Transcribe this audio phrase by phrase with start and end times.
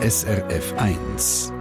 [0.00, 1.52] SRF 1.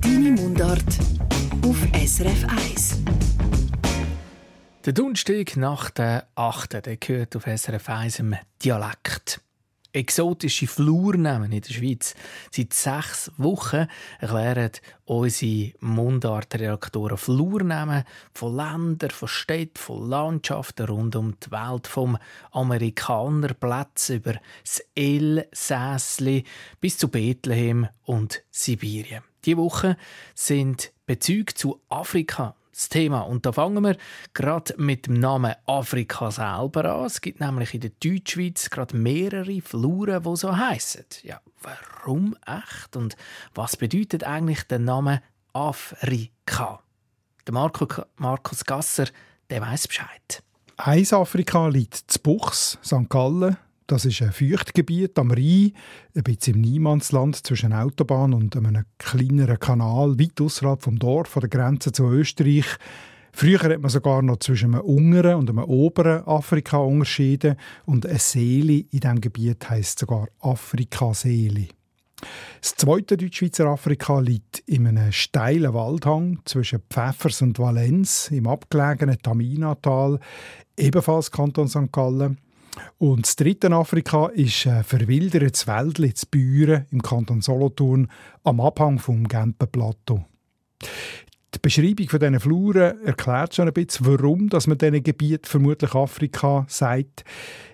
[0.00, 0.80] Deine Mundart
[1.66, 2.98] auf SRF 1.
[4.84, 6.86] Der Donnerstag nach der 8.
[6.86, 9.40] der gehört auf SRF 1 im Dialekt.
[9.94, 12.14] Exotische Flurnamen in der Schweiz.
[12.50, 13.86] Seit sechs Wochen
[14.18, 14.72] erklären
[15.04, 18.02] unsere Mundartreaktoren Flurnamen
[18.32, 22.18] von Ländern, von Städten, von Landschaften rund um die Welt, vom
[22.50, 26.42] Amerikanerplatz über das Elsässli
[26.80, 29.22] bis zu Bethlehem und Sibirien.
[29.44, 29.96] Die Woche
[30.34, 33.20] sind Bezüge zu Afrika das Thema.
[33.20, 33.96] Und da fangen wir
[34.32, 37.06] gerade mit dem Namen Afrika selber an.
[37.06, 41.04] Es gibt nämlich in der Deutschschweiz gerade mehrere Fluren, die so heißen.
[41.22, 42.96] Ja, warum echt?
[42.96, 43.16] Und
[43.54, 46.80] was bedeutet eigentlich der Name Afrika?
[47.46, 49.06] Der Marco, Markus Gasser,
[49.50, 50.42] der weiß Bescheid.
[50.76, 53.08] Eins Afrika liegt zu Buchs, St.
[53.08, 53.56] Gallen,
[53.86, 55.72] das ist ein Feuchtgebiet am Rhein,
[56.14, 61.40] ein bisschen im Niemandsland zwischen Autobahn und einem kleineren Kanal, weit außerhalb vom Dorf, von
[61.40, 62.66] der Grenze zu Österreich.
[63.32, 68.18] Früher hat man sogar noch zwischen einem unteren und einem oberen Afrika unterschieden und eine
[68.18, 71.68] Seele in diesem Gebiet heisst sogar Afrikaseele.
[72.60, 79.18] Das zweite Deutschschweizer Afrika liegt in einem steilen Waldhang zwischen Pfäffers und Valenz im abgelegenen
[79.18, 80.20] Taminatal,
[80.76, 81.92] ebenfalls Kanton St.
[81.92, 82.38] Gallen.
[82.98, 88.08] Und das dritte Afrika ist ein verwildertes Wäldchen zu Büren im Kanton Solothurn
[88.42, 90.24] am Abhang vom Gempenplateau.
[91.54, 95.94] Die Beschreibung von diesen Fluren erklärt schon ein bisschen, warum dass man diesen Gebiet vermutlich
[95.94, 97.24] Afrika sagt.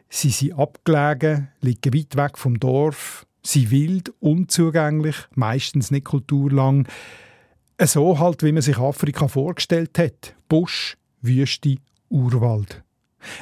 [0.09, 6.87] Sie sind abgelegen, liegen weit weg vom Dorf, sind wild, unzugänglich, meistens nicht kulturlang.
[7.83, 10.35] So halt, wie man sich Afrika vorgestellt hat.
[10.49, 11.77] Busch, Wüste,
[12.11, 12.83] Urwald.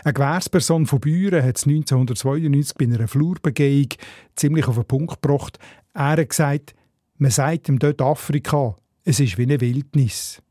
[0.05, 3.89] Eine Gewährsperson von Büren hat es 1992 bei einer Flurbegehung
[4.37, 5.59] ziemlich auf den Punkt gebracht.
[5.95, 6.75] Er hat gesagt,
[7.17, 10.43] man sagt ihm dort Afrika, es ist wie eine Wildnis.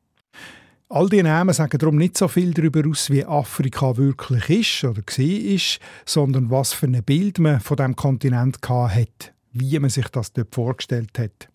[0.90, 5.02] All die Namen sagen darum nicht so viel darüber aus, wie Afrika wirklich ist oder
[5.18, 10.32] ist, sondern was für ein Bild man von dem Kontinent hat, wie man sich das
[10.32, 11.50] dort vorgestellt hat.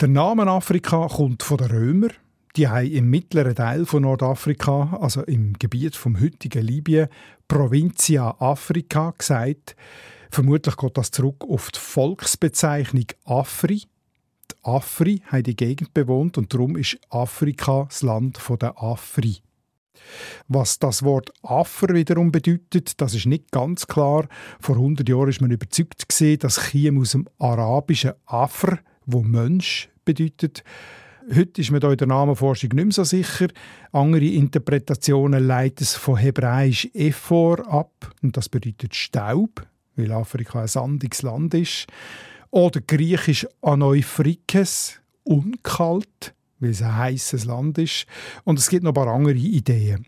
[0.00, 2.12] Der Name Afrika kommt von den Römern.
[2.56, 7.08] Die haben im mittleren Teil von Nordafrika, also im Gebiet vom heutigen Libyen,
[7.48, 9.74] Provincia Afrika gesagt.
[10.30, 13.84] Vermutlich geht das zurück auf die Volksbezeichnung Afri.
[14.50, 19.38] Die Afri haben die Gegend bewohnt und darum ist Afrika das Land der Afri.
[20.48, 24.28] Was das Wort Affer wiederum bedeutet, das ist nicht ganz klar.
[24.60, 29.88] Vor 100 Jahren ist man überzeugt gesehen, dass Chiem aus dem arabischen Afr, wo Mensch
[30.04, 30.64] bedeutet,
[31.30, 33.48] Heute ist man da in der Namenforschung nicht mehr so sicher.
[33.92, 39.64] Andere Interpretationen leiten es von hebräisch Ephor ab, und das bedeutet Staub,
[39.96, 41.86] weil Afrika ein sandiges Land ist.
[42.50, 48.06] Oder griechisch Anoiphrikes, unkalt, weil es ein heißes Land ist.
[48.44, 50.06] Und es gibt noch ein paar andere Ideen.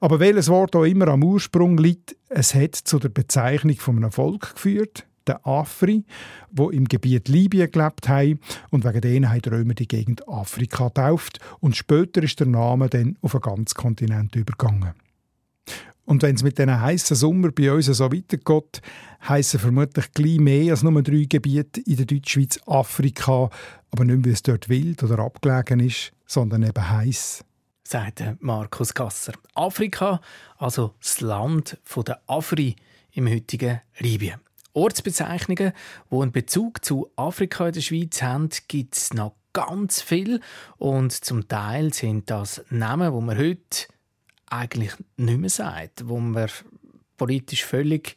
[0.00, 4.12] Aber welches Wort auch immer am Ursprung liegt, es hat zu der Bezeichnung von einem
[4.12, 6.04] Volk geführt den Afri,
[6.50, 10.88] wo im Gebiet Libyen gelebt haben und wegen denen haben die Römer die Gegend Afrika
[10.88, 14.94] getauft und später ist der Name dann auf einen ganzen Kontinent übergegangen.
[16.06, 18.80] Und wenn es mit diesen heißen Sommer bei uns so weitergeht,
[19.28, 23.50] heissen vermutlich gleich mehr als nur drei Gebiete in der Deutschschweiz Afrika,
[23.90, 27.44] aber nicht weil es dort wild oder abgelegen ist, sondern eben heiß.
[27.82, 29.32] Sagt Markus Gasser.
[29.54, 30.20] Afrika,
[30.58, 32.76] also das Land der Afri
[33.12, 34.45] im heutigen Libyen.
[34.76, 35.72] Ortsbezeichnungen,
[36.10, 40.40] die einen Bezug zu Afrika in der Schweiz haben, gibt es noch ganz viel.
[40.76, 43.88] Und zum Teil sind das Namen, wo man heute
[44.50, 46.50] eigentlich nicht mehr sagt, wo man
[47.16, 48.16] politisch völlig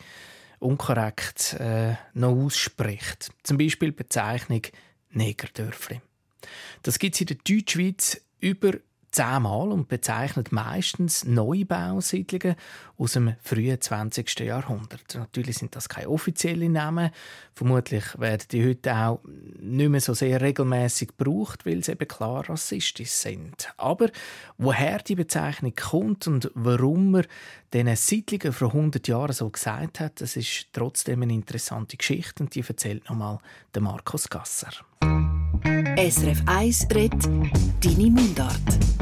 [0.59, 3.31] unkorrekt äh, noch ausspricht.
[3.43, 4.61] Zum Beispiel die Bezeichnung
[5.11, 6.01] Negerdörfli.
[6.83, 8.73] Das gibt es in der Deutschschweiz über
[9.11, 12.55] zehnmal und bezeichnet meistens Neubausiedlungen
[12.97, 14.39] aus dem frühen 20.
[14.39, 15.15] Jahrhundert.
[15.15, 17.11] Natürlich sind das keine offiziellen Namen.
[17.53, 19.21] Vermutlich werden die heute auch
[19.59, 23.73] nicht mehr so sehr regelmäßig gebraucht, weil sie eben klar rassistisch sind.
[23.77, 24.09] Aber
[24.57, 27.25] woher die Bezeichnung kommt und warum man
[27.73, 32.55] diesen Siedlungen vor 100 Jahren so gesagt hat, das ist trotzdem eine interessante Geschichte und
[32.55, 33.39] die erzählt nochmal
[33.73, 34.71] der Markus Gasser.
[35.97, 37.25] SRF 1 redet
[37.83, 38.98] Deine Mundart.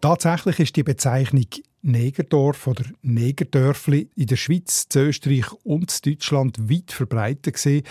[0.00, 1.46] Tatsächlich ist die Bezeichnung
[1.82, 7.84] Negerdorf oder Negerdörfli in der Schweiz, Österreich und Deutschland weit verbreitet gewesen.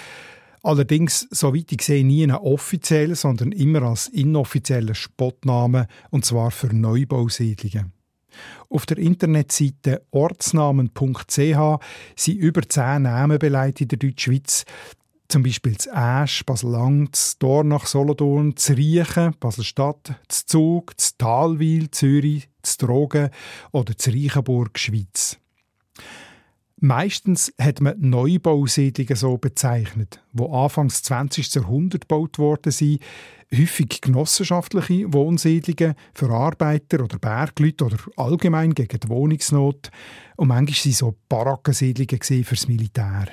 [0.62, 6.68] Allerdings, soweit ich sehe, nie ein offizieller, sondern immer als inoffizieller Spottname, und zwar für
[6.68, 7.94] Neubausiedlungen.
[8.70, 11.80] Auf der Internetseite ortsnamen.ch
[12.16, 14.66] sind über zehn Namen beleidigt in der Deutschschweiz.
[15.30, 21.92] Zum Beispiel das Asch, Basel-Lang, das Dornach, Solothurn, das Riechen, Basel-Stadt, das Zug, das Talwil,
[21.92, 23.30] Zürich, das Drogen
[23.72, 25.38] oder das Reichenburg, Schweiz.
[26.78, 31.54] Meistens hat man Neubausiedlungen so bezeichnet, wo anfangs 20.
[31.54, 33.00] Jahrhundert gebaut worden sind,
[33.56, 39.92] häufig genossenschaftliche Wohnsiedlungen für Arbeiter oder Bergleute oder allgemein gegen die Wohnungsnot.
[40.38, 43.28] Und manchmal waren so Barackensiedlungen fürs Militär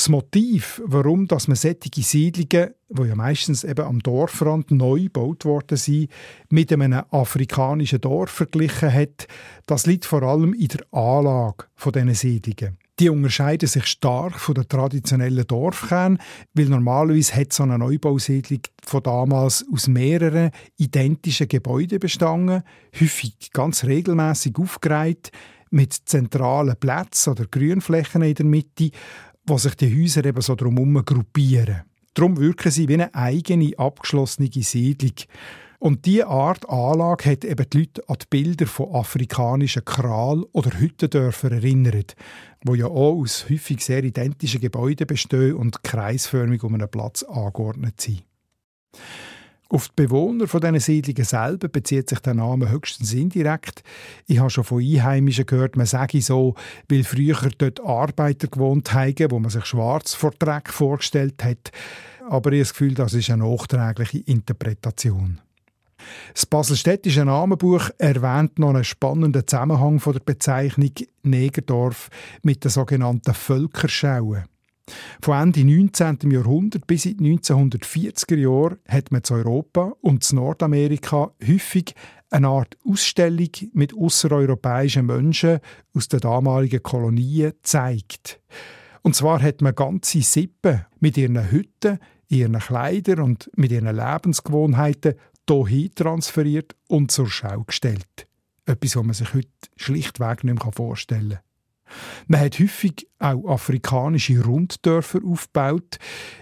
[0.00, 5.44] das Motiv, warum dass man solche Siedlungen, die ja meistens eben am Dorfrand neu gebaut
[5.44, 6.10] worden sind,
[6.48, 9.26] mit einem afrikanischen Dorf verglichen hat,
[9.66, 12.78] das liegt vor allem in der Anlage dieser Siedlungen.
[12.98, 16.18] Die unterscheiden sich stark von den traditionellen Dorfkernen,
[16.54, 22.62] weil normalerweise hat so eine Neubausiedlung von damals aus mehreren identischen Gebäuden bestanden,
[22.98, 25.30] häufig ganz regelmäßig aufgereiht,
[25.70, 28.90] mit zentralen Plätzen oder Grünflächen in der Mitte
[29.50, 31.82] wo sich die Häuser eben so drumherum gruppieren.
[32.14, 35.14] Darum wirken sie wie eine eigene, abgeschlossene Siedlung.
[35.80, 40.78] Und diese Art Anlage hat eben die Leute an die Bilder von afrikanischen Kral- oder
[40.78, 42.14] Hüttendörfern erinnert,
[42.64, 48.00] wo ja auch aus häufig sehr identischen Gebäuden bestehen und kreisförmig um einen Platz angeordnet
[48.00, 48.22] sind.
[49.72, 53.84] Auf die Bewohner von diesen Siedlungen selber bezieht sich der Name höchstens indirekt.
[54.26, 56.56] Ich habe schon von Einheimischen gehört, man sage so,
[56.88, 61.70] weil früher dort Arbeiter gewohnt haben, wo man sich schwarz vor Dreck vorgestellt hat.
[62.28, 65.40] Aber ich habe das Gefühl, das ist eine nachträgliche Interpretation.
[66.34, 72.08] Das Baselstädtische Namenbuch erwähnt noch einen spannenden Zusammenhang von der Bezeichnung Negerdorf
[72.42, 74.49] mit den sogenannten Völkerschauen.
[75.22, 76.30] Von Ende 19.
[76.30, 81.94] Jahrhundert bis in die 1940er Jahre hat man zu Europa und zu Nordamerika häufig
[82.30, 85.58] eine Art Ausstellung mit außereuropäischen Menschen
[85.94, 88.40] aus den damaligen Kolonien gezeigt.
[89.02, 91.98] Und zwar hat man ganze Sippen mit ihren Hütten,
[92.28, 95.14] ihren Kleidern und mit ihren Lebensgewohnheiten
[95.48, 98.28] hierhin transferiert und zur Schau gestellt.
[98.66, 101.49] Etwas, was man sich heute schlichtweg nicht mehr vorstellen kann.
[102.26, 105.98] Man hat häufig auch afrikanische Runddörfer aufgebaut.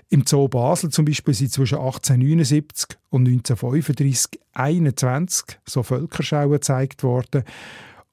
[0.09, 7.45] Im Zoo Basel zum Beispiel sind zwischen 1879 und 1935 21 so Völkerschauen gezeigt worden.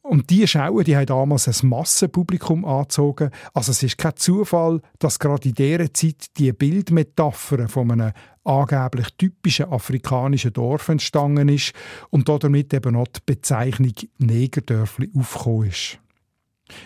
[0.05, 3.31] Und diese Schauen die haben damals ein Massenpublikum angezogen.
[3.55, 8.11] Also es ist kein Zufall, dass gerade in dieser Zeit die Bildmetapher von einem
[8.43, 11.73] angeblich typischen afrikanischen Dorf entstanden ist
[12.11, 15.97] und damit eben auch die Bezeichnung Negerdörfli aufgekommen ist.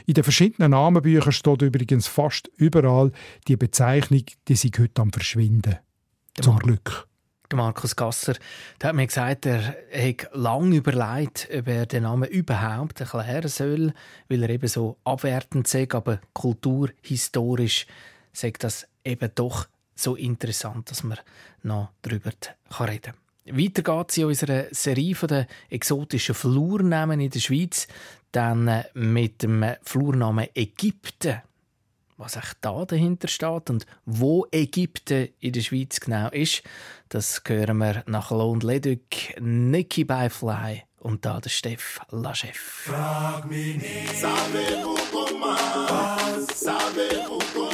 [0.06, 3.12] In den verschiedenen Namenbüchern steht übrigens fast überall
[3.48, 5.78] die Bezeichnung, die sich heute am Verschwinden.
[6.38, 7.08] Der Zum Mar Glück.
[7.52, 8.36] Der Markus Gasser
[8.80, 13.94] der hat mir gesagt, er hat lange überlegt, ob er den Namen überhaupt erklären soll,
[14.28, 17.88] weil er eben so abwertend sagt, aber kulturhistorisch
[18.34, 21.18] sagt das eben doch so interessant, dass man
[21.64, 22.32] noch darüber
[22.80, 23.16] reden kann.
[23.52, 27.88] Weiter geht es in unserer Serie der exotischen Flurnamen in der Schweiz,
[28.32, 31.42] dann äh, mit dem Flurnamen Ägypten.
[32.18, 36.64] Was auch da dahinter steht und wo Ägypten in der Schweiz genau ist,
[37.08, 42.84] das hören wir nach Lone Leduc, Nicky by Fly und da der Steff Lachef.
[42.86, 45.58] Frag mich nicht, savez-vous comment,
[46.54, 47.69] savez-vous comment,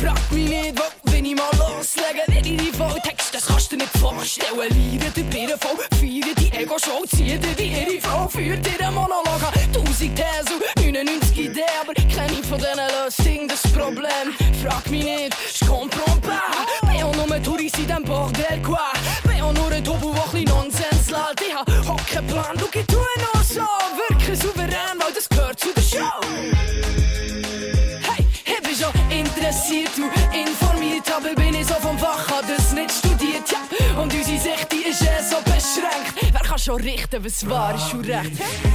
[0.00, 3.76] Frag mich nicht, wo, wenn ich mal loslege, wenn ich die Volltext, das kannst du
[3.76, 4.70] nicht vorstellen.
[4.70, 9.42] Liere die Birne voll, feiere die Ego-Show, ziehe dir die ihre Frau, führt einen Monolog
[9.42, 9.72] an.
[9.72, 14.34] Tausend Thesen, 99 Ideen, aber ich kenne von denen Lösungen das Problem.
[14.62, 16.88] Frag mich nicht, je comprends pas.
[16.88, 18.78] Bin auch nur Tourist in dem Bordel, quoi.
[19.24, 21.40] Bin auch nur ein Tobu, der ein Nonsens lädt.
[21.44, 23.66] Ich hab Hockeplan, du, ich tue noch so.
[24.08, 26.97] Wirke souverän, weil das gehört zu der Show
[29.48, 30.04] interessiert, du
[30.38, 34.00] informiert, aber bin ich so vom Fach, hab das nicht studiert, ja.
[34.00, 36.14] Und unsere Sicht, die ist eh so beschränkt.
[36.20, 38.32] Wer kann schon richten, was wahr ist und recht?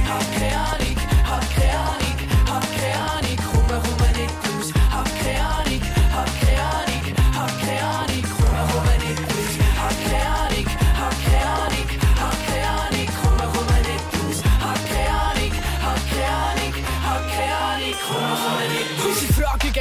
[0.08, 0.96] Hab keine Ahnung,
[1.30, 2.18] hab keine Ahnung,
[2.50, 4.68] hab keine Ahnung, komm, komm nicht raus.
[4.90, 7.04] Hab keine Ahnung, hab keine Ahnung,
[7.38, 9.54] hab keine Ahnung, komm, komm nicht raus.
[9.78, 11.88] Hab keine Ahnung, hab keine Ahnung,
[12.18, 14.38] hab keine Ahnung, komm, komm nicht raus.
[14.64, 15.54] Hab keine Ahnung,
[15.86, 16.74] hab keine Ahnung,
[17.06, 18.93] hab keine Ahnung, komm, komm nicht raus.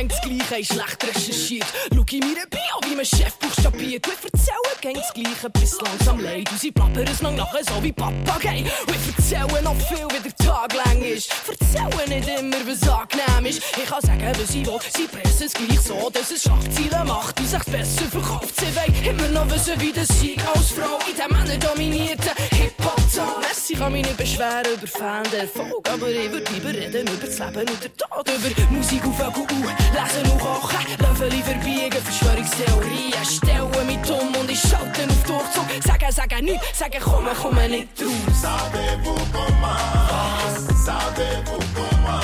[0.03, 1.65] Gäng das Gleiche, ist schlecht recherchiert.
[1.93, 4.05] Schau in meine Bio, wie mein Chef buchstabiert.
[4.05, 6.51] Wir erzählen gäng das Gleiche, bis langsam leid.
[6.51, 8.65] Und sie plappern es lang nachher so wie Papagei.
[8.85, 11.31] Und ich erzähle noch viel, wie der Tag lang ist.
[11.47, 13.63] Erzähle nicht immer, was angenehm ist.
[13.81, 14.79] Ich kann sagen, was ich will.
[14.93, 18.53] Sie pressen es gleich so, dass es Schachziele macht und sich besser verkauft.
[18.59, 23.53] Sie wollen immer noch wissen, wie das Sieg als Frau in dem Männer-dominierten Hip-Hop-Zone.
[23.69, 27.69] Ich kann mich nicht beschweren über Fan-Erfolg, aber ich würde lieber reden über das Leben
[27.69, 29.47] und den Tod, über Musik auf Vögel,
[29.93, 35.65] lesen und kochen, Löffel verbiegen, Verschwörungstheorien, stellen mich dumm und ich schalte auf Durchzug.
[35.83, 38.41] Sagen, sagen nichts, sagen komm, komm nicht raus.
[38.41, 40.75] Savez-vous comment?
[40.85, 42.23] Savez-vous comment?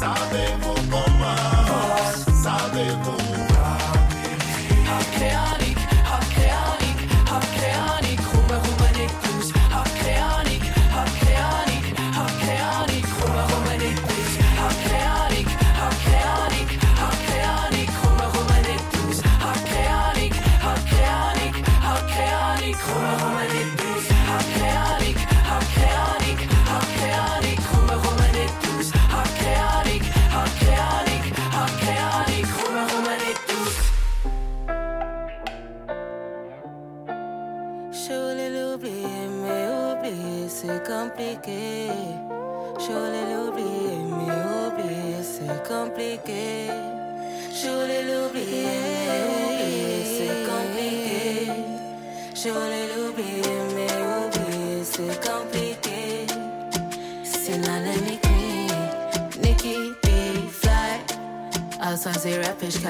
[0.00, 0.75] Savez-vous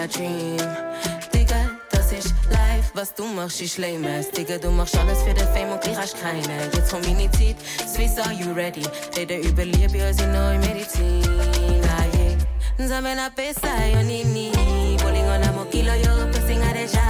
[0.07, 0.57] ich Dream.
[1.33, 2.91] Digga, das ist live.
[2.95, 4.25] Was du machst, ist lame.
[4.37, 6.71] Digga, du machst alles für den Fame und gleich hast keine.
[6.73, 8.83] Jetzt komm meine Zeit, Swiss, are you ready?
[9.17, 11.23] Rede über Liebe als die neue Medizin.
[11.85, 12.37] Ah, yeah.
[12.79, 14.53] Nzambe na pesa yo nini
[15.03, 17.03] bolingo na mokilo yo kosinga deja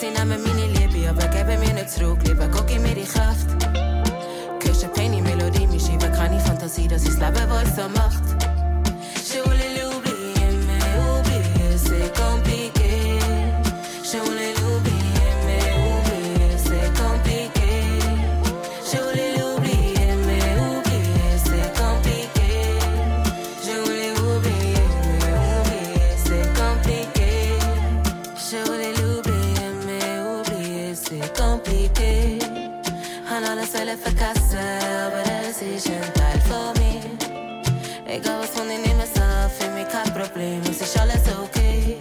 [0.00, 3.46] sina me mini libi aber hem in het terug lieber guck mir die Kraft
[4.58, 8.27] Küche Penny Melodie mich über keine Fantasie dass ich's lebe was so macht
[38.58, 41.96] von den nehmen sagt, für mich kein Problem, es ist alles okay.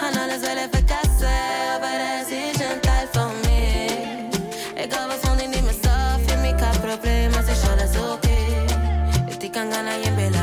[0.00, 4.30] Han alles väl förkastat, aber das ist ein Teil von mir.
[4.76, 8.46] Egal was von den nehmen sagt, für mich kein Problem, es ist alles okay.
[9.40, 10.35] Ich kann gar nicht bella,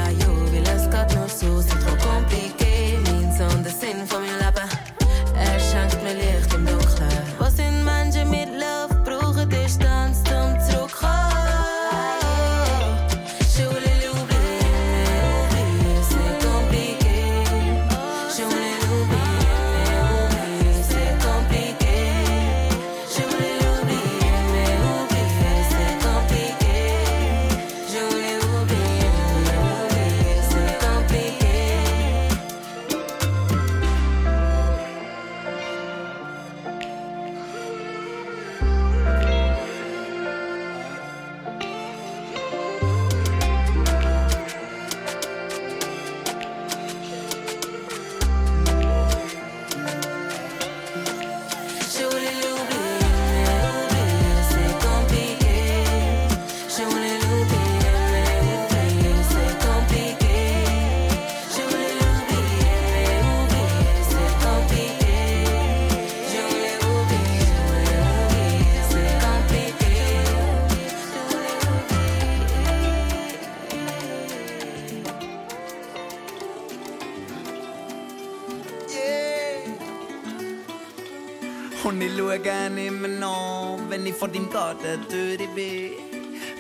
[83.94, 85.92] noch, wenn ich vor deinem Gartentür bin.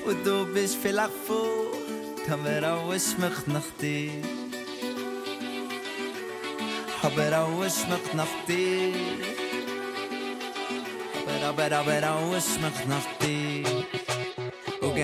[0.05, 4.11] Und du bist vielleicht fort, aber alles schmeckt nach dir.
[7.01, 8.93] Aber alles schmeckt nach dir.
[11.25, 13.63] Aber, aber, aber alles schmeckt nach dir.
[14.81, 14.95] Und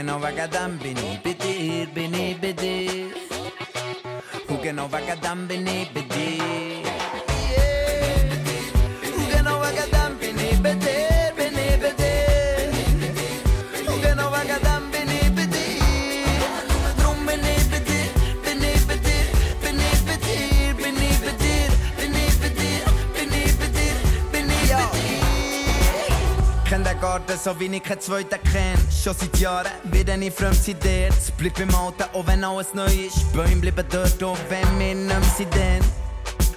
[27.44, 28.78] so wie ich keinen zweiten kenn.
[28.92, 31.08] Schon seit Jahren wird ich fremd seit dir.
[31.10, 33.32] Es bleibt beim Alten, auch wenn alles neu ist.
[33.34, 35.54] Bäume bleiben dort, auch wenn wir nicht sind.
[35.54, 35.82] Dann.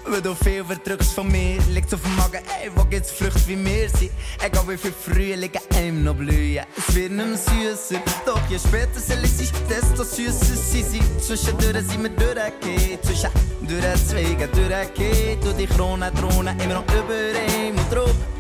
[0.05, 3.65] Weil du viel verdrückst von mir, liegt's auf dem Magen, ey, wo gibt's Früchte wie
[3.65, 4.11] wir sind?
[4.45, 8.03] Egal wie viel Frühlinge einem noch blühen, es wird nicht mehr süßer.
[8.27, 11.23] Doch je später sie ist, desto süßer sie sind.
[11.23, 13.31] Zwischendurch sind wir durchgehend, zwischen
[13.63, 15.45] durch Zweigen durchgehend.
[15.45, 17.15] Du die Krone, Drohne, immer noch über
[17.57, 18.32] ihm und drum.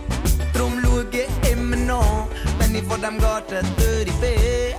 [2.82, 4.74] Wenn ich vor dem Garten durch bin.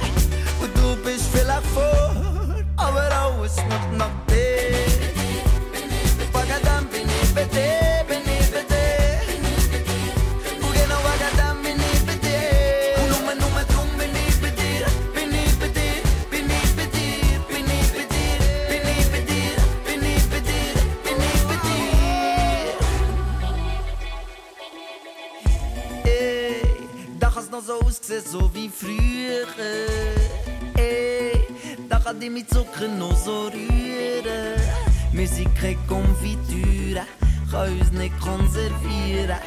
[0.61, 2.11] Und du bist vielleicht vor,
[2.77, 4.43] aber alles noch nach dir.
[6.31, 7.92] Wagadam bini bete, bini
[27.65, 29.47] so ausgesehen, so wie früher.
[30.75, 31.47] Ey,
[31.89, 34.59] da kann die mit Zucker noch so rühren.
[35.11, 37.05] Wir sind keine Konfitüre,
[37.51, 39.37] kann uns nicht konservieren.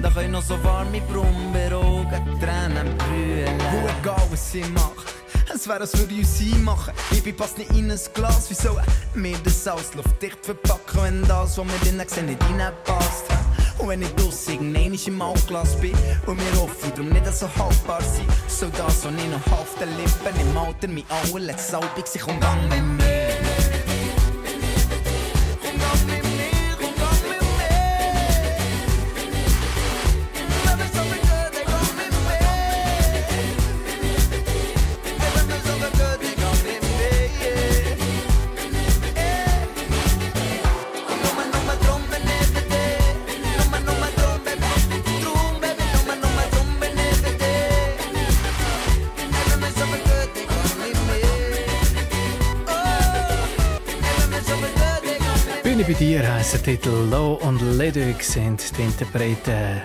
[0.00, 3.58] Da können noch so warme Brumberogen, Tränen brüllen.
[3.70, 5.14] Wo egal, was sie macht.
[5.54, 6.94] Es wäre, als würde ich uns einmachen.
[7.10, 8.48] Baby passt nicht in ein Glas.
[8.48, 13.31] Wie sollen wir das alles luftdicht verpacken, wenn das, was wir drinnen sehen, nicht reinpasst?
[13.82, 15.92] Und wenn ich durch irgendein im Altglas bin
[16.26, 19.88] und mir offen, darum nicht so haltbar sein, so das, was ich noch auf den
[19.96, 23.21] Lippen im Alter, mein allerletztes Salbig sich umgang mit mir.
[56.52, 59.80] Der Titel Low und Ledig sind die Interpreten.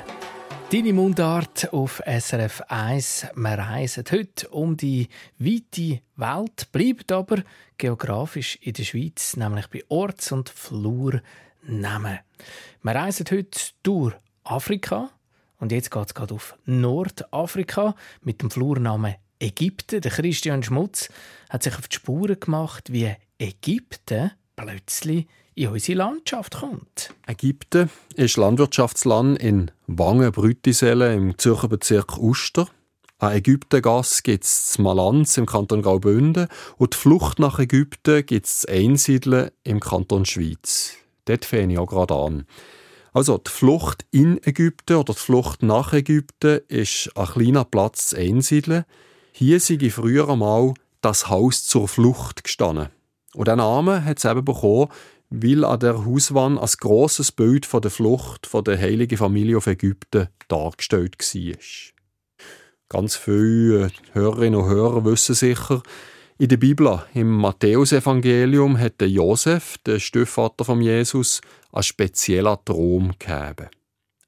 [0.69, 3.27] Deine Mundart auf SRF 1.
[3.35, 5.07] Wir reisen heute um die
[5.39, 7.43] weite Welt, bleibt aber
[7.77, 12.19] geografisch in der Schweiz, nämlich bei Orts- und Flurnamen.
[12.83, 15.09] Wir reisen heute durch Afrika
[15.59, 20.01] und jetzt geht es gerade auf Nordafrika mit dem Flurnamen Ägypten.
[20.01, 21.07] Der Christian Schmutz
[21.49, 27.13] hat sich auf die Spuren gemacht, wie Ägypten plötzlich in unsere Landschaft kommt.
[27.25, 32.67] Ägypten ist Landwirtschaftsland in Wangen-Brütisellen im Zürcher Bezirk Uster.
[33.17, 38.65] An Ägyptengasse gibt es Malanz im Kanton Graubünden und die Flucht nach Ägypten gibt es
[38.65, 40.93] Einsiedeln im Kanton Schweiz.
[41.25, 42.45] Dort fange ich auch gerade an.
[43.11, 48.85] Also die Flucht in Ägypten oder die Flucht nach Ägypten ist ein kleiner Platz Einsiedeln.
[49.31, 52.89] Hier sei früher einmal das Haus zur Flucht gestanden.
[53.33, 54.89] Und den Namen hat es eben bekommen,
[55.29, 59.67] weil an der Hauswand ein grosses Bild von der Flucht von der heiligen Familie auf
[59.67, 61.57] Ägypten dargestellt war.
[62.89, 65.83] Ganz viele Hörerinnen und Hörer wissen sicher,
[66.39, 73.69] in der Bibel, im Matthäusevangelium, hat Josef, der Stiefvater von Jesus, einen speziellen Traum gegeben.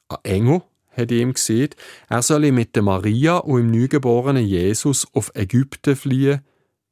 [0.07, 1.75] Ein Engel hat ihm gesagt,
[2.09, 6.41] er solle mit der Maria und dem neugeborenen Jesus auf Ägypten fliehen,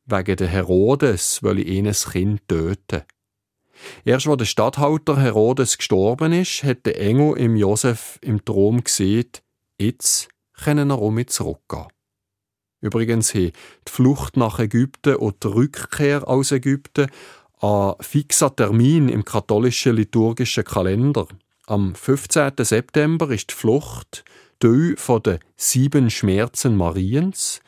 [0.05, 3.01] wegen der Herodes, weil ihn ein Kind töten.
[4.05, 9.29] Erst als der Statthalter Herodes gestorben ist, hat der Engel im Josef im Traum gesehen,
[9.79, 11.87] jetzt können er um zurückgehen.
[12.81, 13.51] Übrigens haben
[13.87, 17.07] die Flucht nach Ägypten und die Rückkehr aus Ägypten
[17.59, 21.27] einen fixer Termin im katholischen liturgischen Kalender.
[21.65, 22.53] Am 15.
[22.59, 24.23] September ist die Flucht
[24.63, 27.61] die von den sieben Schmerzen Mariens.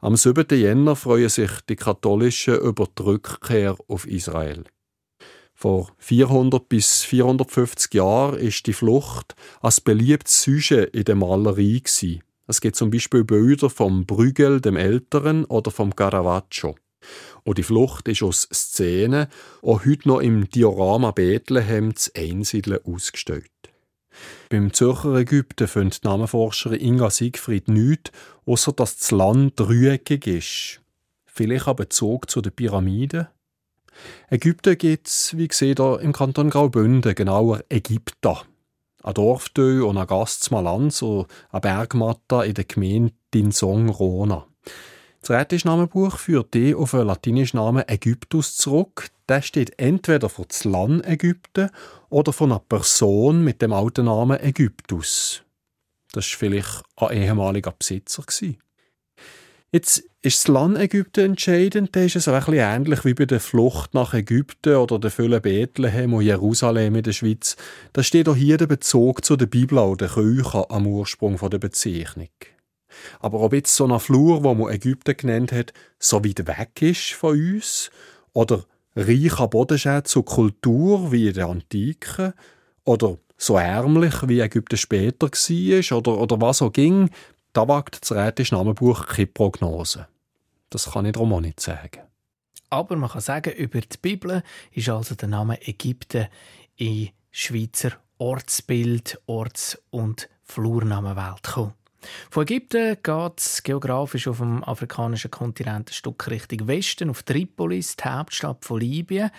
[0.00, 0.46] Am 7.
[0.50, 4.64] Jänner freuen sich die Katholischen über die Rückkehr auf Israel.
[5.64, 11.80] Vor 400 bis 450 Jahren ist die Flucht als beliebtes Sujet in der Malerei.
[12.46, 16.76] Es gibt zum Beispiel Bilder vom Brügel dem Älteren oder vom Caravaggio.
[17.44, 19.28] Und die Flucht ist aus Szenen
[19.62, 23.48] auch heute noch im Diorama Bethlehem zu Einsiedeln ausgestellt.
[24.50, 28.10] Beim Zürcher Ägypten findet die Namenforscherin Inga Siegfried nichts,
[28.44, 30.82] außer dass das Land dreieckig ist.
[31.24, 33.28] Vielleicht ein Bezug zu den Pyramiden?
[34.30, 38.42] Ägypten gibt es, wie gesehen, hier im Kanton Graubünden, genauer Ägypta.
[39.02, 44.46] Ein Dorfteil und ein Gast Malanz und ein Bergmatta in der Gemeinde Dinsong-Rona.
[45.20, 49.08] Das Rätischnamenbuch führt die auf den latinischen Namen Ägyptus zurück.
[49.28, 51.70] Der steht entweder für das Land Ägypten
[52.10, 55.42] oder von einer Person mit dem alten Namen Ägyptus.
[56.12, 58.22] Das war vielleicht ein ehemaliger Besitzer.
[59.74, 61.96] Jetzt ist das Land Ägypten entscheidend.
[61.96, 65.10] Da ist es auch ein bisschen ähnlich wie bei der Flucht nach Ägypten oder der
[65.10, 67.56] Fülle Bethlehem und Jerusalem in der Schweiz.
[67.92, 71.58] Da steht auch hier der Bezug zu der Bibel und der Kirche am Ursprung der
[71.58, 72.28] Bezeichnung.
[73.18, 77.10] Aber ob jetzt so ein Flur, wo man Ägypten genannt hat, so weit weg ist
[77.10, 77.90] von uns
[78.32, 82.34] oder reich an Bodenschätzen und Kultur wie in der Antike
[82.84, 87.10] oder so ärmlich wie Ägypten später war oder, oder was auch ging,
[87.54, 90.08] da wagt das Rätische Namenbuch keine Prognose.
[90.68, 92.02] Das kann ich darum auch nicht sagen.
[92.68, 96.26] Aber man kann sagen, über die Bibel ist also der Name Ägypten
[96.76, 101.74] in Schweizer Ortsbild, Orts- und Flurnamenwelt gekommen.
[102.30, 107.96] Von Ägypten geht es geografisch auf dem afrikanischen Kontinent ein Stück Richtung Westen, auf Tripolis,
[107.96, 109.30] die Hauptstadt von Libyen.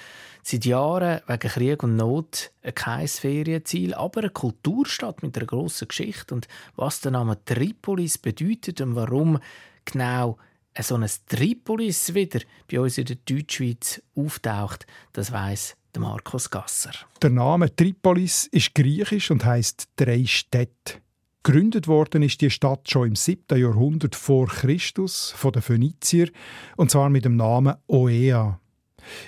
[0.43, 6.36] Seit Jahren wegen Krieg und Not kein Ferienziel, aber eine Kulturstadt mit einer grossen Geschichte.
[6.36, 9.39] Und was der Name Tripolis bedeutet und warum
[9.86, 10.38] genau
[10.80, 16.91] so ein Tripolis wieder bei uns in der Deutschschweiz auftaucht, das weiß Markus Gasser.
[17.21, 21.04] Der Name Tripolis ist griechisch und heißt drei Städte.
[21.45, 23.60] Gegründet worden ist die Stadt schon im 7.
[23.60, 26.31] Jahrhundert vor Christus von den Phönizier
[26.75, 28.60] und zwar mit dem Namen Oea.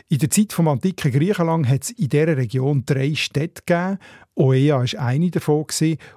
[0.10, 3.99] In der Zeit vom antiken Griechenland hat es in dieser Region drei Städte gegeben.
[4.36, 5.67] Oea war eine davon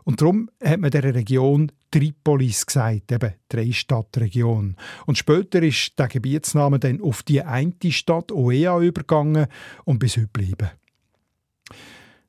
[0.04, 4.76] und darum hat man dieser Region Tripolis gesagt, eben drei Stadtregion.
[5.04, 9.48] Und später ist der Gebietsname dann auf die eine Stadt Oea übergegangen
[9.84, 10.70] und bis heute geblieben.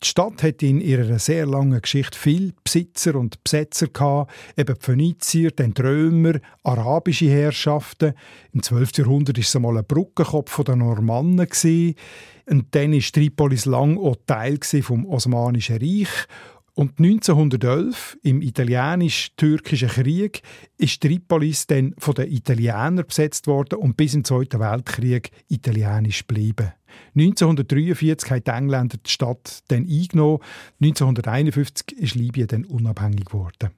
[0.04, 4.84] Die Stadt hat in ihrer sehr langen Geschichte viele Besitzer und Besetzer gehabt, eben die
[4.84, 8.14] Phönizier, dann die Römer, arabische Herrschaften.
[8.52, 8.98] Im 12.
[8.98, 11.48] Jahrhundert war es einmal ein Brückenkopf der Normannen.
[12.48, 16.10] Und dann war Tripolis lang auch Teil vom Osmanischen Reich.
[16.74, 20.42] Und 1911, im italienisch-türkischen Krieg,
[20.78, 26.72] ist Tripolis dann von den Italienern besetzt worden und bis im Zweiten Weltkrieg italienisch geblieben.
[27.16, 30.40] 1943 haben die Engländer die Stadt dann eingenommen.
[30.82, 33.72] 1951 ist Libyen dann unabhängig geworden.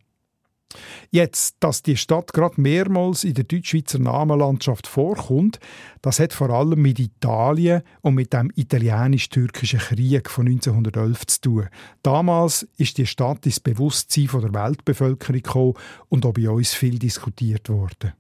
[1.12, 5.59] Jetzt, dass die Stadt gerade mehrmals in der deutsch-schweizer Namenlandschaft vorkommt,
[6.01, 11.69] das hat vor allem mit Italien und mit dem italienisch-türkischen Krieg von 1911 zu tun.
[12.01, 15.73] Damals ist die Stadt ins Bewusstsein der Weltbevölkerung gekommen
[16.09, 18.13] und auch bei uns viel diskutiert worden.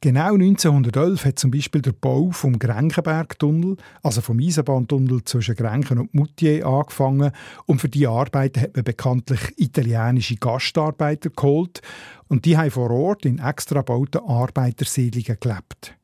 [0.00, 6.14] Genau 1911 hat zum Beispiel der Bau vom Grenchenbergtunnel, also vom Eisenbahntunnel zwischen Grenchen und
[6.14, 7.32] Moutier, angefangen
[7.66, 11.80] und für die Arbeiten hat man bekanntlich italienische Gastarbeiter geholt
[12.28, 15.94] und die haben vor Ort in extra gebauten Arbeitersiedlungen gelebt.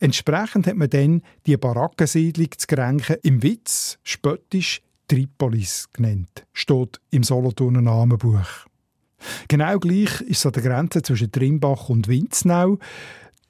[0.00, 7.22] Entsprechend hat man dann die Barackensiedlung zu Grenchen im Witz, spöttisch Tripolis genannt, steht im
[7.22, 8.69] Solothurner Namenbuch.
[9.48, 12.78] Genau gleich ist es an der Grenze zwischen Trimbach und Winznau.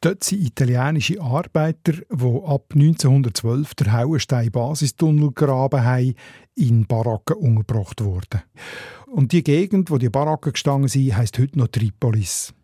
[0.02, 6.14] Dort sind italienische Arbeiter, die ab 1912 den Hauenstein-Basistunnel graben haben,
[6.54, 8.42] in Baracken umgebracht worden.
[9.06, 12.54] Und die Gegend, wo die Baracken gestanden sind, heisst heute noch Tripolis.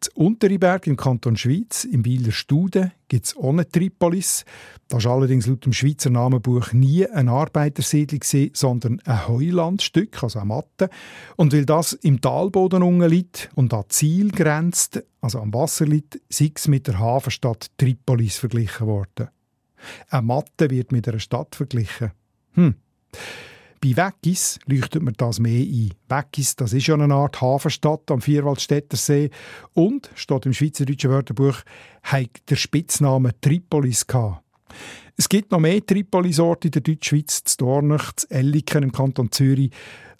[0.00, 4.44] Das Unteriberg im Kanton Schweiz, im Bieler Stude, gibt es ohne Tripolis.
[4.88, 10.48] Das war allerdings laut dem Schweizer Namenbuch nie eine Arbeitersiedlung, sondern ein Heulandstück, also eine
[10.48, 10.90] Matte.
[11.36, 16.20] Und weil das im Talboden unten liegt und an Ziel grenzt, also am Wasser liegt,
[16.28, 19.28] sei es mit der Hafenstadt Tripolis verglichen worden.
[20.10, 22.12] Eine Matte wird mit einer Stadt verglichen.
[22.52, 22.74] Hm.
[23.80, 25.92] Bei Weggis leuchtet mir das mehr ein.
[26.08, 29.30] Weggis, das ist ja eine Art Hafenstadt am Vierwaldstättersee
[29.74, 31.58] und, steht im Schweizerdeutschen Wörterbuch,
[32.02, 34.42] hat der Spitzname Tripolis gehabt.
[35.16, 39.70] Es gibt noch mehr Tripolis-Orte in der Deutschschweiz, zu Dornach, zu Elliken im Kanton Zürich.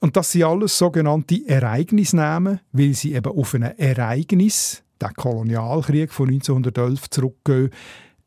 [0.00, 6.28] Und das sind alles sogenannte Ereignisnamen, weil sie eben auf ein Ereignis, den Kolonialkrieg von
[6.28, 7.70] 1911, zurückgehen.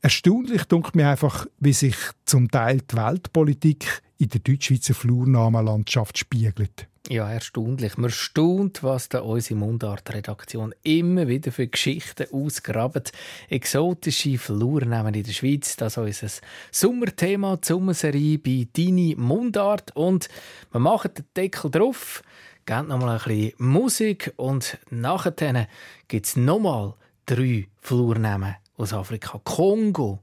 [0.02, 6.88] Erstaunlich dunkelt mir einfach, wie sich zum Teil die Weltpolitik in der deutsch-schweizer Flurnamenlandschaft spiegelt.
[7.08, 7.98] Ja, erstaunlich.
[7.98, 13.04] Man staunt, was da unsere Mundart-Redaktion immer wieder für Geschichten ausgraben.
[13.48, 16.28] Exotische Flurnamen in der Schweiz, das ist unser
[16.72, 19.96] Sommerthema, die Sommerserie bei Dini Mundart.
[19.96, 20.30] Und
[20.72, 22.22] wir machen den Deckel drauf,
[22.66, 25.68] geben nochmal ein bisschen Musik und nachher
[26.08, 26.94] gibt es nochmal
[27.26, 29.40] drei Flurnamen aus Afrika.
[29.46, 30.20] Kongo,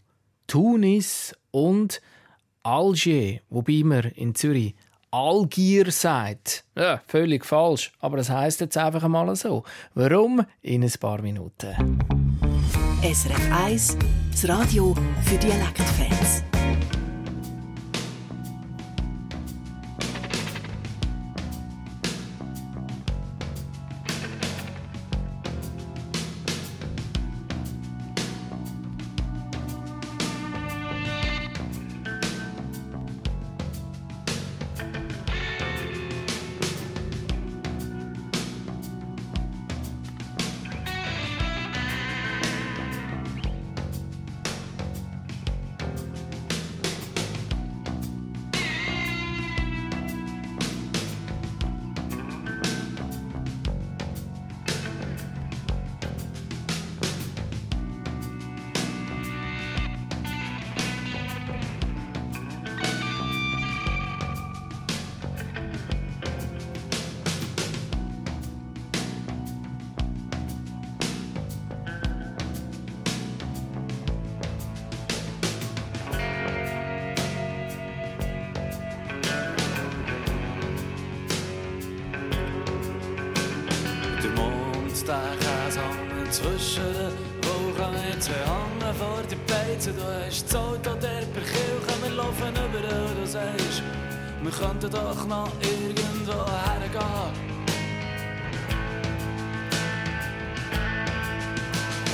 [0.46, 2.00] Tunis und
[2.66, 4.74] Algier, wobei man in Zürich
[5.12, 6.64] Algier sagt.
[6.74, 9.62] Ja, völlig falsch, aber das heißt jetzt einfach einmal so.
[9.94, 10.44] Warum?
[10.62, 12.00] In ein paar Minuten.
[13.02, 13.98] SRF 1,
[14.32, 16.42] das Radio für Dialektfans.
[90.36, 93.82] Hast das Auto der Kirche, wir laufen überall, du sagst,
[94.42, 97.32] wir könnten doch noch irgendwo hergehen.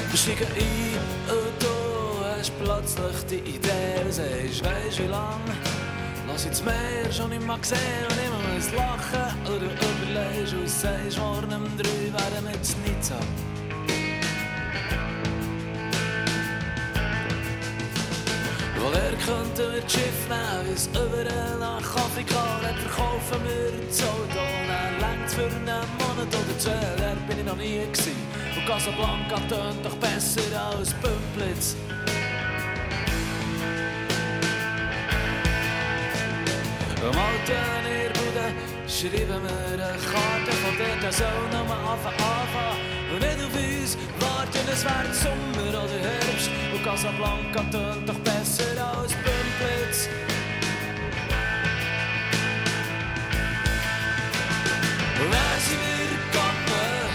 [0.09, 5.41] Wir steigen ein und du hast plötzlich die Idee, du sagst, weisst wie lang?
[6.29, 10.69] Lass ich das Meer schon nicht mehr gesehen und immer muss lachen oder überlegst und
[10.69, 13.05] sagst, morgen um drei werden wir jetzt nicht
[19.33, 24.45] könnten wir das Schiff nehmen, wie es überall nach Afrika hat, verkaufen wir das Auto,
[24.69, 28.17] dann längt's für einen Monat oder zwei, da bin ich noch nie gewesen.
[28.57, 30.43] Und Casablanca tönt doch besser
[30.77, 31.77] als Pümplitz.
[37.01, 38.47] Am alten Irrbude
[38.87, 42.92] schreiben wir eine Karte von dir, der soll nochmal anfangen.
[43.13, 46.51] Und nicht auf uns warten, es wird Sommer oder Herbst.
[46.73, 50.09] Und Casablanca tönt doch besser als Pümplitz.
[55.21, 57.11] Und dann sind wir gegangen,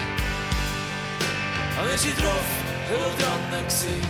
[1.82, 2.50] und wir sind drauf,
[2.90, 4.02] heel dran gewesen.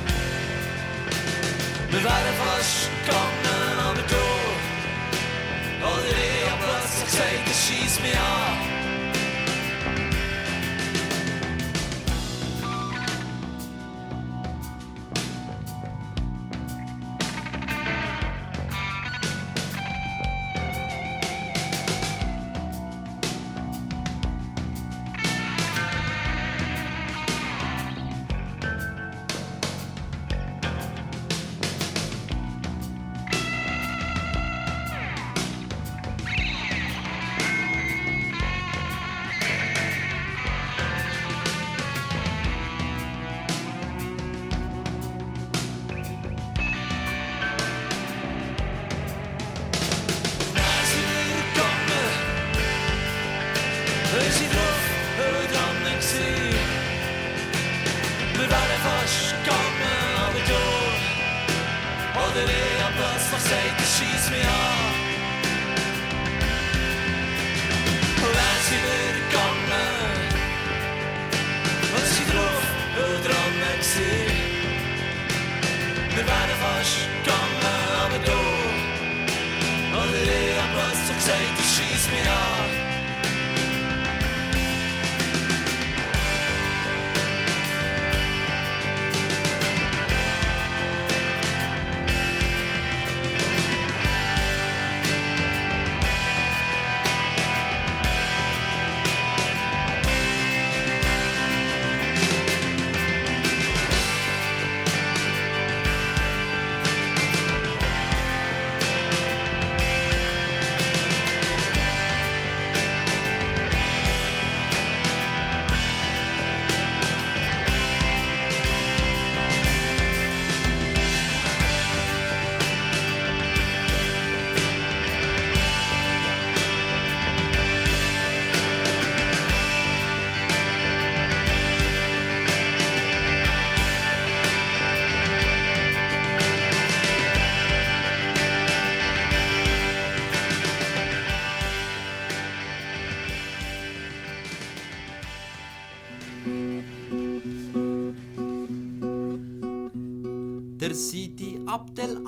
[1.90, 4.28] Wir wären fast gegangen, aber du
[5.88, 8.77] oder ich hab plötzlich gesagt, es schießt mich an.
[8.77, 8.77] Dann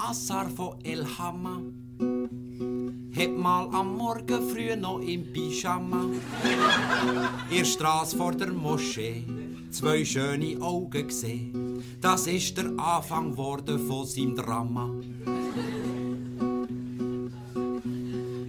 [0.09, 1.61] Assar von El Hamma
[3.15, 6.09] hat mal am Morgen früh noch im Pyjama
[7.51, 9.23] der Straße vor der Moschee
[9.69, 11.83] zwei schöne Augen gesehen.
[12.01, 14.89] Das ist der Anfang worden von seinem Drama.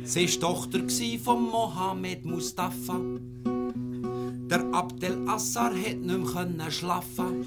[0.04, 0.80] Sie war Tochter
[1.22, 3.00] von Mohammed Mustafa.
[4.50, 7.44] Der Abdel Assar hat nicht mehr schlafen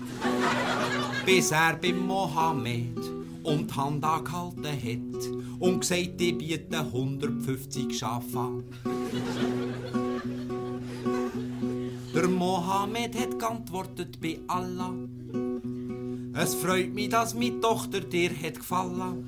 [1.26, 8.40] bis er beim Mohammed um die Hand angehalten hat und gesagt, ich biete 150 Schafe
[8.40, 8.64] an.
[12.16, 14.94] Der Mohammed hat geantwortet bei Allah.
[16.36, 19.26] Es freut mich, dass meine Tochter dir hat gefallen.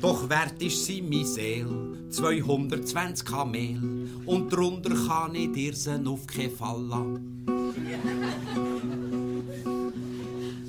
[0.00, 6.26] Doch wert ist sie mi Seel, 220 Kamel, und drunter kann ich dir sie auf
[6.26, 7.46] keinen Fall lassen.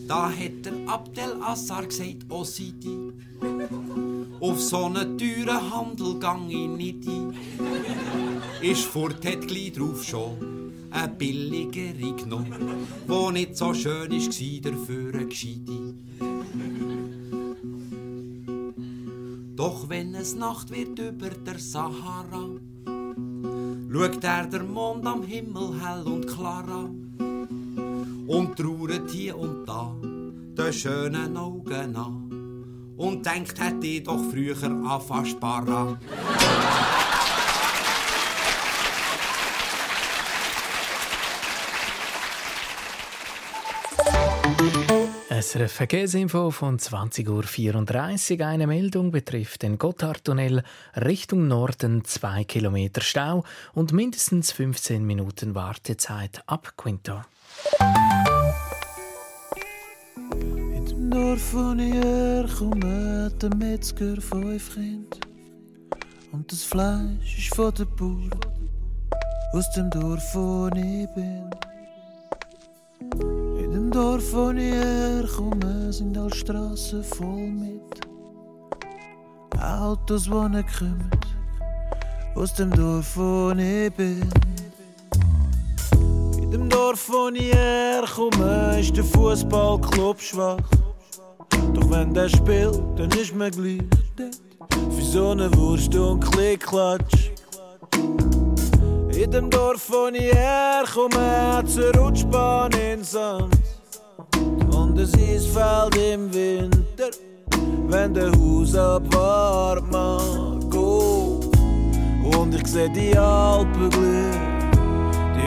[0.07, 3.11] Da hat der Abdel Assar gesagt, oh Sidi,
[4.39, 7.33] auf so einen teuren Handel gang ich nicht ein.
[8.61, 15.13] Ist fort, hat gleich drauf schon eine billigere genommen, wo nicht so schön war, dafür
[15.13, 15.95] eine gescheite.
[19.57, 22.49] Doch wenn es Nacht wird über der Sahara,
[23.91, 27.06] schaut er der Mond am Himmel hell und klar an
[28.27, 34.57] und trauert hier und da den schönen Augen an und denkt, hätte ich doch früher
[34.63, 35.97] anfangen sparen.
[45.29, 48.47] SRF Verkehrsinfo von 20.34 Uhr.
[48.47, 50.63] Eine Meldung betrifft den Gotthardtunnel
[50.95, 57.21] Richtung Norden 2 Kilometer Stau und mindestens 15 Minuten Wartezeit ab Quinto.
[60.75, 65.17] In dem Dorf, wo ich herkomme, hat der Metzger fünf Kinder.
[66.31, 68.29] Und das Fleisch ist von den Bauern
[69.53, 71.49] aus dem Dorf, wo ich bin.
[73.59, 77.81] In dem Dorf, wo ich herkomme, sind alle Straßen voll mit
[79.61, 81.09] Autos, die nicht kommen.
[82.35, 84.46] Aus dem Dorf, wo ich bin.
[86.87, 90.57] Dorf, wo ich herkomme, ist der Fußballclub schwach.
[91.73, 93.81] Doch wenn der spielt, dann ist man gleich
[94.15, 94.39] dort.
[94.95, 97.31] Für so eine Wurst und Klickklatsch.
[99.11, 103.53] In dem Dorf, wo ich herkomme, eine Rutschbahn in Sand.
[104.71, 107.11] Und ein Eisfeld im Winter,
[107.89, 110.73] wenn der Haus abwarm mag.
[112.33, 114.26] Und ich seh die Alpen glühen,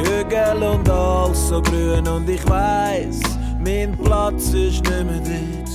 [0.00, 2.06] Hügel und alles so grün.
[2.08, 3.20] Und ich weiß,
[3.64, 5.70] mein Platz ist nicht mehr dort.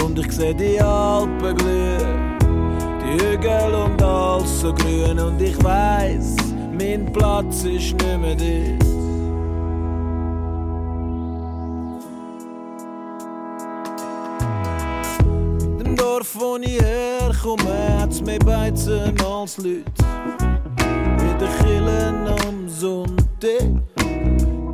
[0.00, 2.38] Und ich seh die Alpen glühen,
[3.02, 5.18] die Hügel und alles so grün.
[5.18, 6.36] Und ich weiß,
[6.78, 8.94] mein Platz ist nicht mehr dort.
[15.96, 16.80] Dorf, wo ich
[17.44, 19.84] hat's mehr Beizen als Leute.
[21.20, 23.82] In den Killen am Sonntag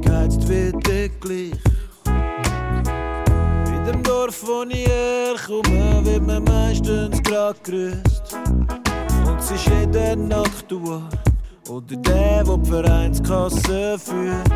[0.00, 0.84] geheizt wird
[1.20, 1.52] gleich.
[3.66, 8.36] In dem Dorf, wo ich herkomme, wird man meistens grad gerüst.
[9.26, 11.02] Und es ist jeder Nacht du
[11.68, 14.48] oder der, der die Vereinskasse führt.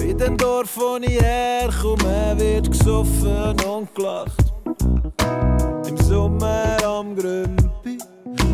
[0.00, 4.53] In dem Dorf, wo ich herkomme, wird gesoffen und gelacht.
[5.88, 7.98] Im Sommer am Grümpi,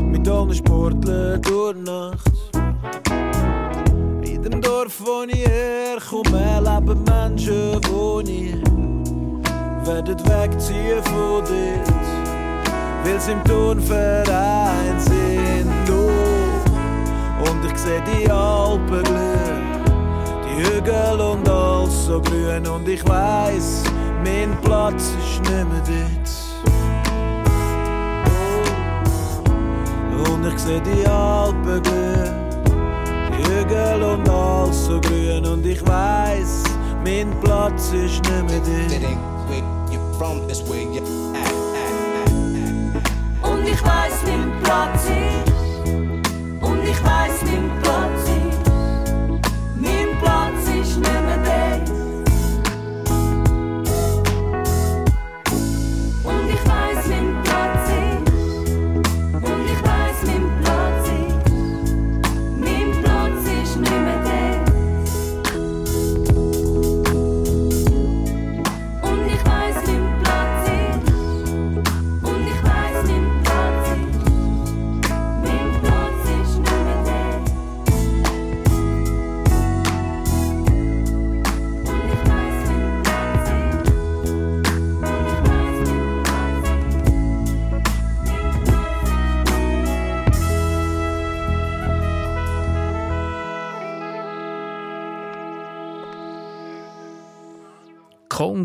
[0.04, 2.30] mit allen Sportlern durch Nacht.
[4.24, 8.62] In dem Dorf, wo ich herkomme, leben Menschen, die nie
[9.84, 11.88] werden wegziehen von dort,
[13.04, 15.90] weil sie im Turnverein sind.
[15.90, 17.50] Oh.
[17.50, 19.62] Und ich seh die Alpen glühen,
[20.44, 22.66] die Hügel und alles so grün.
[22.66, 23.82] Und ich weiß,
[24.24, 26.30] mein Platz ist nicht mehr dort.
[30.28, 32.34] Und ich seh die Alpen glühen,
[33.32, 35.46] die Hügel und alles so grün.
[35.46, 36.64] Und ich weiß,
[37.04, 38.92] mein Platz ist nicht mehr dort.
[43.42, 45.52] Und ich weiß, mein Platz ist.
[46.62, 48.09] Und ich weiß, mein Platz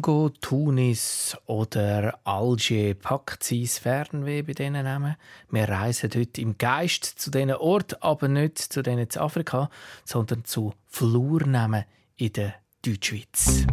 [0.06, 5.16] Kongo, Tunis oder Algier packt sein Fernweh bei diesen Namen.
[5.50, 9.68] Wir reisen heute im Geist zu diesen Orten, aber nicht zu denen zu Afrika,
[10.04, 11.86] sondern zu Flurnamen
[12.18, 12.54] in der
[12.84, 13.66] Deutschschweiz.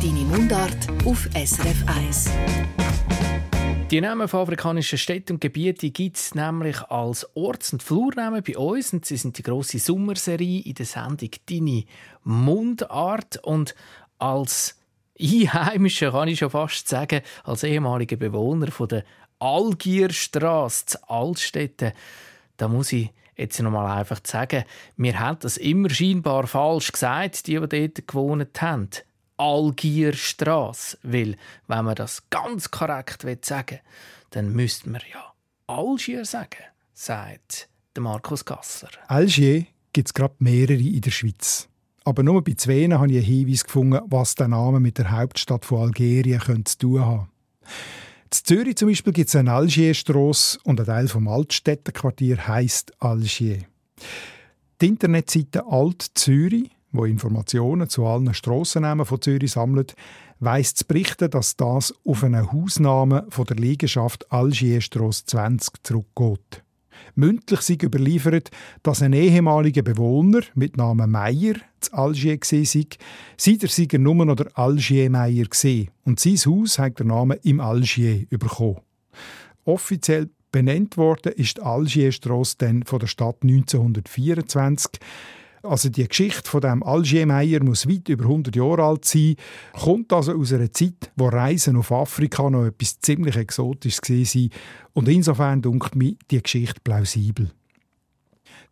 [0.00, 2.30] Deine Mundart auf SRF 1.
[3.90, 8.56] Die Namen von afrikanischen Städten und Gebieten gibt es nämlich als Orts- und Flurnamen bei
[8.56, 8.94] uns.
[8.94, 11.84] Und sie sind die grosse Sommerserie in der Sendung «Deine
[12.24, 13.44] Mundart».
[13.44, 13.74] Und
[14.18, 14.76] als
[15.20, 19.04] Einheimischer kann ich schon fast sagen, als ehemaliger Bewohner von der
[19.38, 21.92] Algierstraße zu Altstetten,
[22.56, 24.64] da muss ich jetzt noch mal einfach sagen,
[24.96, 28.88] wir haben das immer scheinbar falsch gesagt, die, die dort gewohnt haben.
[29.36, 30.98] Algierstrasse.
[31.02, 31.36] Weil,
[31.66, 33.80] wenn man das ganz korrekt sagen will,
[34.30, 35.32] dann müsste man ja
[35.66, 36.62] Algier sagen,
[36.94, 38.88] sagt Markus Gasser.
[39.08, 41.68] Algier gibt es gerade mehrere in der Schweiz.
[42.06, 45.64] Aber nur bei zwei habe ich einen Hinweis gefunden, was der Name mit der Hauptstadt
[45.64, 47.28] von Algerien könnte zu tun haben.
[48.26, 53.58] In Zürich zum Beispiel gibt es eine Algierstrasse und ein Teil vom Altstädtenquartier heisst Algier.
[54.80, 59.96] Die Internetseite Alt Zürich, wo Informationen zu allen Strassennamen von Zürich sammelt,
[60.38, 66.62] weiss zu berichten, dass das auf einen Hausname von der Liegenschaft Algierstrasse 20 zurückgeht.
[67.18, 68.50] Mündlich sei überliefert,
[68.82, 72.86] dass ein ehemaliger Bewohner mit Namen Meier zu Algier gesehen sei.
[73.38, 77.36] Seither sei er nur noch der Algier Meier gesehen und sein Haus hat der Name
[77.42, 78.82] im Algier bekommen.
[79.64, 85.00] Offiziell benannt worden ist die Algierstrasse dann von der Stadt 1924.
[85.68, 89.36] Also die Geschichte von dem Algiermeier muss weit über 100 Jahre alt sein,
[89.72, 94.48] kommt also aus einer Zeit, wo Reisen auf Afrika noch etwas ziemlich Exotisches war
[94.94, 97.50] und insofern dunkelt mir die Geschichte plausibel.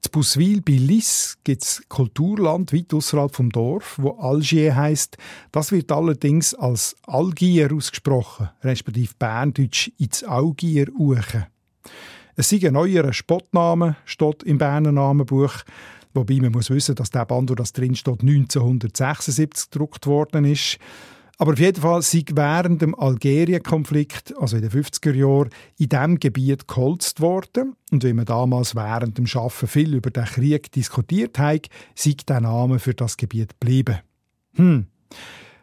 [0.01, 5.17] Z Buswil bei Lis gibt es Kulturland weit außerhalb vom Dorf, wo Algier heißt.
[5.51, 11.47] Das wird allerdings als Algier ausgesprochen, respektive Berndeutsch ins Augier uche.
[12.37, 15.63] Es sei ein neuerer Spottname, steht im Berner Namenbuch.
[16.15, 20.79] Wobei man muss wissen, dass der Band, wo das drin steht, 1976 gedruckt worden ist.
[21.39, 26.21] Aber auf jeden Fall sei während dem Algerien-Konflikt, also in den 50er Jahren, in diesem
[26.21, 27.75] Gebiet geholzt worden.
[27.91, 32.41] Und wie man damals während dem Schaffen viel über den Krieg diskutiert hat, sei der
[32.41, 33.99] Name für das Gebiet geblieben.
[34.55, 34.87] Hm.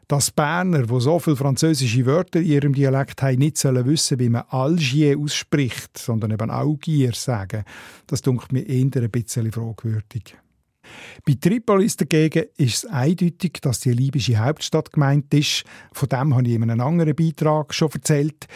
[0.10, 4.28] Dass Berner, wo so viele französische Wörter in ihrem Dialekt haben, nicht sollen wissen, wie
[4.28, 7.64] man Algier ausspricht, sondern eben Augier sagen,
[8.08, 10.36] das dunkelt mir eher ein bisschen fragwürdig.
[11.26, 15.64] Bei Tripolis dagegen ist es eindeutig, dass die libysche Hauptstadt gemeint ist.
[15.94, 18.48] Von dem habe ich in einem anderen Beitrag schon erzählt.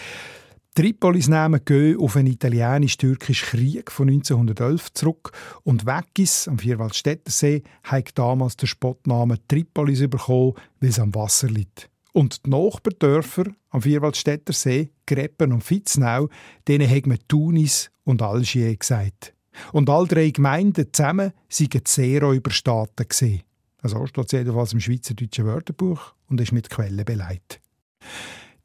[0.76, 5.32] Tripolis Namen gehen auf einen italienisch-türkischen Krieg von 1911 zurück
[5.64, 11.90] und Weggis am Vierwaldstättersee hat damals den Spottnamen Tripolis bekommen, weil es am Wasser liegt.
[12.12, 16.28] Und die Nachbardörfer am Vierwaldstättersee, Greppen und Fitznau,
[16.68, 19.35] denen hat man Tunis und Algier gesagt.
[19.72, 23.08] Und all drei Gemeinden zusammen waren Seeräuberstaaten.
[23.08, 23.42] gewesen.
[23.82, 27.62] Also steht es jedenfalls im Schweizerdeutschen Wörterbuch und ist mit Quellen beleidigt.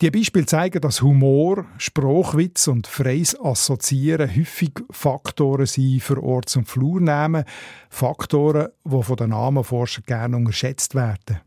[0.01, 6.67] Die Beispiele zeigen, dass Humor, Sprachwitz und freies Assoziieren häufig Faktoren sind für Orts- und
[6.67, 7.45] Flurnamen.
[7.91, 11.41] Faktoren, die von den Namenforschern gerne unterschätzt werden.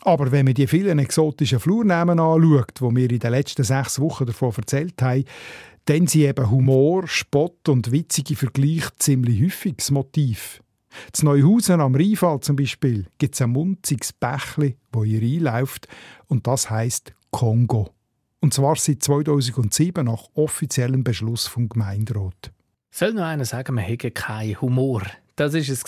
[0.00, 4.26] Aber wenn man die vielen exotischen Flurnamen anschaut, die wir in den letzten sechs Wochen
[4.26, 5.24] davon erzählt haben,
[5.86, 10.62] dann sind eben Humor, Spott und witzige Vergleiche ziemlich häufig das Motiv.
[11.12, 15.88] Zu Neuhausen am Rheinfall zum Beispiel gibt es ein munziges Bächli, wo ihr reinläuft,
[16.26, 17.90] und das heißt Kongo.
[18.40, 22.52] Und zwar seit 2007 nach offiziellem Beschluss vom Gemeinderat.
[22.90, 25.02] Soll noch einer sagen, wir hätten keinen Humor?
[25.36, 25.84] Das war es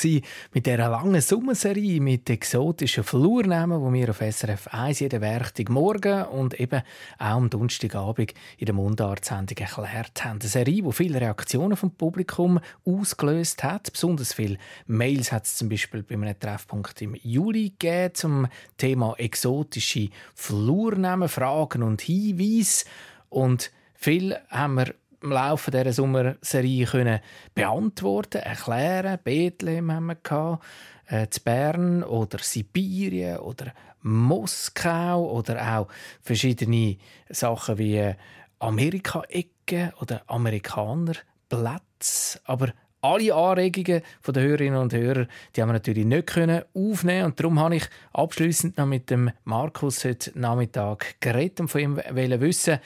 [0.52, 6.60] mit dieser langen Sommerserie mit exotischen Flurnamen, die wir auf SRF 1 jeden Werktagmorgen und
[6.60, 6.82] eben
[7.18, 10.38] auch am Donnerstagabend in der Mundart-Sendung erklärt haben.
[10.38, 13.90] Eine Serie, die viele Reaktionen vom Publikum ausgelöst hat.
[13.90, 19.14] Besonders viele Mails hat es zum Beispiel bei einem Treffpunkt im Juli gegeben zum Thema
[19.16, 22.84] exotische Flurnamen, Fragen und Hinweise.
[23.30, 27.20] Und viel haben wir im Laufe dieser Sommerserie können
[27.54, 29.18] beantworten, erklären.
[29.22, 30.64] Bethlehem haben wir gehabt,
[31.06, 35.88] äh, zu Bern oder Sibirien oder Moskau oder auch
[36.22, 36.96] verschiedene
[37.28, 38.14] Sachen wie
[38.58, 42.40] Amerika-Ecke oder Amerikanerplätze.
[42.44, 47.40] Aber alle Anregungen der Hörerinnen und Hörer, die haben wir natürlich nicht können aufnehmen und
[47.40, 52.80] darum habe ich abschließend noch mit dem Markus heute Nachmittag geredet und von ihm wissen,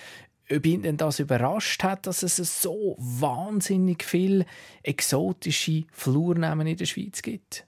[0.55, 4.47] ob ihn denn das überrascht hat, dass es so wahnsinnig viele
[4.83, 7.67] exotische Flurnamen in der Schweiz gibt.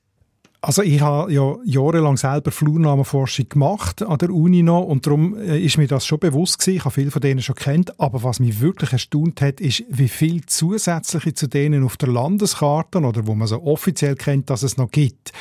[0.64, 5.58] Also ich habe ja jahrelang selber Flurnamenforschung gemacht an der Uni noch und darum äh,
[5.60, 6.76] ist mir das schon bewusst gewesen.
[6.76, 10.08] Ich habe viele von denen schon kennt, aber was mich wirklich erstaunt hat, ist, wie
[10.08, 14.78] viel zusätzliche zu denen auf der Landeskarte oder wo man so offiziell kennt, dass es
[14.78, 15.34] noch gibt.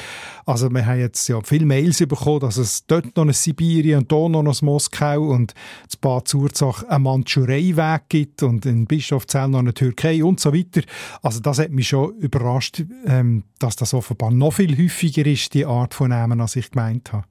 [0.45, 4.11] Also wir haben jetzt ja viele Mails bekommen, dass es dort noch ein Sibirien und
[4.11, 9.59] hier noch ein Moskau und in Bad Zurzach einen Mandschurei-Weg gibt und in Bischofszell noch
[9.59, 10.81] eine Türkei und so weiter.
[11.21, 15.65] Also das hat mich schon überrascht, ähm, dass das offenbar noch viel häufiger ist, die
[15.65, 17.25] Art von Namen, als ich gemeint habe.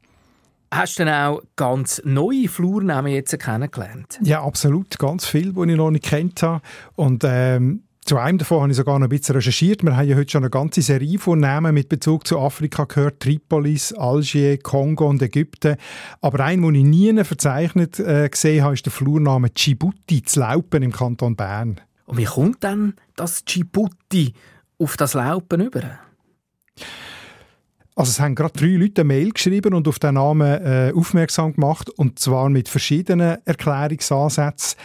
[0.72, 4.18] Hast du denn auch ganz neue Flurnamen jetzt kennengelernt?
[4.22, 4.98] Ja, absolut.
[4.98, 6.62] Ganz viel, die ich noch nicht kennt habe.
[6.94, 9.84] Und ähm, Zu einem davon habe ich sogar noch ein bisschen recherchiert.
[9.84, 13.20] Wir haben ja heute schon eine ganze Serie von Namen mit Bezug zu Afrika gehört.
[13.20, 15.76] Tripolis, Algier, Kongo und Ägypten.
[16.20, 20.82] Aber einen, den ich nie verzeichnet äh, gesehen habe, ist der Flurname Djibouti, zu Laupen
[20.82, 21.80] im Kanton Bern.
[22.06, 24.34] Und wie kommt dann das Djibouti
[24.78, 25.82] auf das Laupen über?
[27.94, 31.52] Also es haben gerade drei Leute eine Mail geschrieben und auf den Namen äh, aufmerksam
[31.54, 34.76] gemacht und zwar mit verschiedenen Erklärungsansätzen.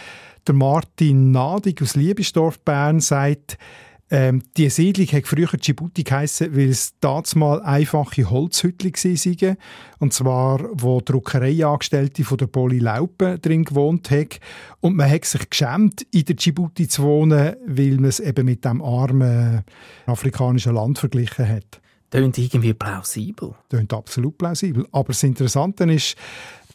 [0.48, 3.58] Der Martin Nadig aus Liebesdorf, Bern, sagt,
[4.10, 9.58] ähm, die Siedlung hat früher Djibouti geheissen, weil es damals einfache Holzhütten waren.
[10.00, 14.30] Und zwar, wo Druckereiangestellte von der Poli Laupen drin gewohnt haben.
[14.80, 18.64] Und man hat sich geschämt, in der Djibouti zu wohnen, weil man es eben mit
[18.64, 19.64] dem armen
[20.06, 21.82] afrikanischen Land verglichen hat.
[22.10, 23.54] Tönt irgendwie plausibel.
[23.68, 24.88] Tönt absolut plausibel.
[24.94, 26.16] Aber das Interessante ist,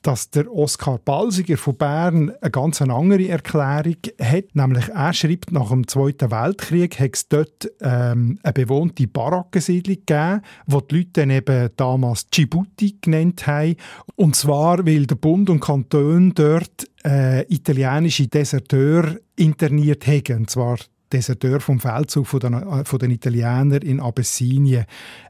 [0.02, 4.54] dass der Oskar Balsiger von Bern eine ganz andere Erklärung hat.
[4.54, 10.42] Nämlich er schreibt, nach dem Zweiten Weltkrieg hat es dort ähm, eine bewohnte Barackensiedlung gegeben,
[10.66, 13.76] wo die Leute dann eben damals Djibouti genannt haben.
[14.16, 20.38] Und zwar, weil der Bund und Kanton dort äh, italienische Deserteure interniert haben.
[20.38, 20.78] Und zwar
[21.12, 24.84] Deserteur vom Feldzug von den, äh, von den Italienern in Abessinien.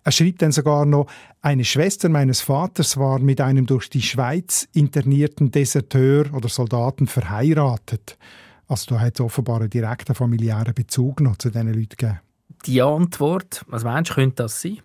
[0.05, 1.07] Er schrieb dann sogar noch,
[1.41, 8.17] eine Schwester meines Vaters war mit einem durch die Schweiz internierten Deserteur oder Soldaten verheiratet.
[8.69, 12.21] Also da hat es offenbar einen direkten familiären Bezug noch zu diesen Leuten gegeben.
[12.67, 14.79] Die Antwort, was meinst du, könnte das sein?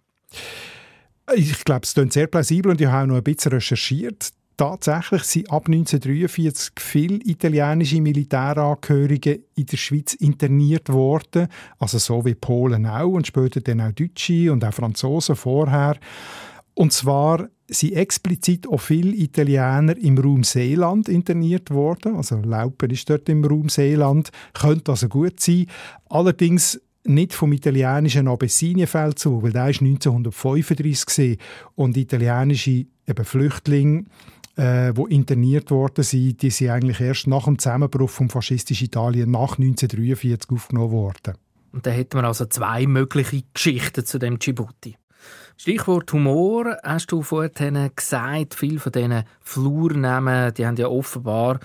[1.36, 4.34] Ich glaube, es klingt sehr plausibel und ich habe auch noch ein bisschen recherchiert.
[4.58, 11.48] Tatsächlich sind ab 1943 viele italienische Militärangehörige in der Schweiz interniert worden,
[11.78, 15.98] also so wie Polen auch und später dann auch Deutsche und auch Franzosen vorher.
[16.74, 22.16] Und zwar sind explizit auch viele Italiener im Raum Seeland interniert worden.
[22.16, 25.68] Also Laupen ist dort im Raum Seeland, könnte also gut sein.
[26.10, 31.38] Allerdings nicht vom italienischen Abessinien-Feldzug, weil der war 1935 gewesen.
[31.76, 34.06] und italienische eben Flüchtlinge
[34.58, 39.58] äh, interniert worden sind, die sind eigentlich erst nach dem Zusammenbruch vom faschistischen Italien nach
[39.58, 41.36] 1943 aufgenommen worden.
[41.72, 44.96] Und da hätten wir also zwei mögliche Geschichten zu dem Djibouti.
[45.60, 51.60] Stichwort Humor, hast du vorhin gesagt, viele von diesen Flurnamen, die haben ja offenbar,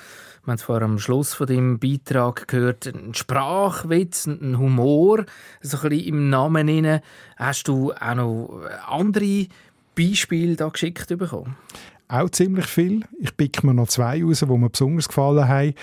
[0.45, 5.27] wir haben es vorher am Schluss von dem Beitrag gehört, einen Sprachwitz, einen Humor,
[5.61, 7.01] so ein bisschen im Namen drin.
[7.37, 9.47] Hast du auch noch andere
[9.95, 11.57] Beispiele da geschickt bekommen?
[12.09, 13.05] Auch ziemlich viel.
[13.21, 15.75] Ich pick mir noch zwei raus, die mir besonders gefallen haben.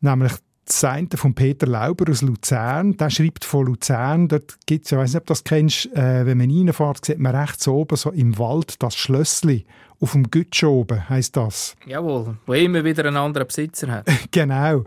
[0.00, 0.32] Nämlich
[0.66, 2.96] das eine von Peter Lauber aus Luzern.
[2.96, 4.28] Der schreibt von Luzern.
[4.28, 7.18] Dort gibt es, ich weiß nicht, ob du das kennst, äh, wenn man reinfährt, sieht
[7.18, 9.64] man rechts oben so im Wald das Schlössli.
[9.98, 11.74] Auf dem Gütsch oben heisst das.
[11.86, 14.06] Jawohl, wo immer wieder einen anderen Besitzer hat.
[14.30, 14.84] genau.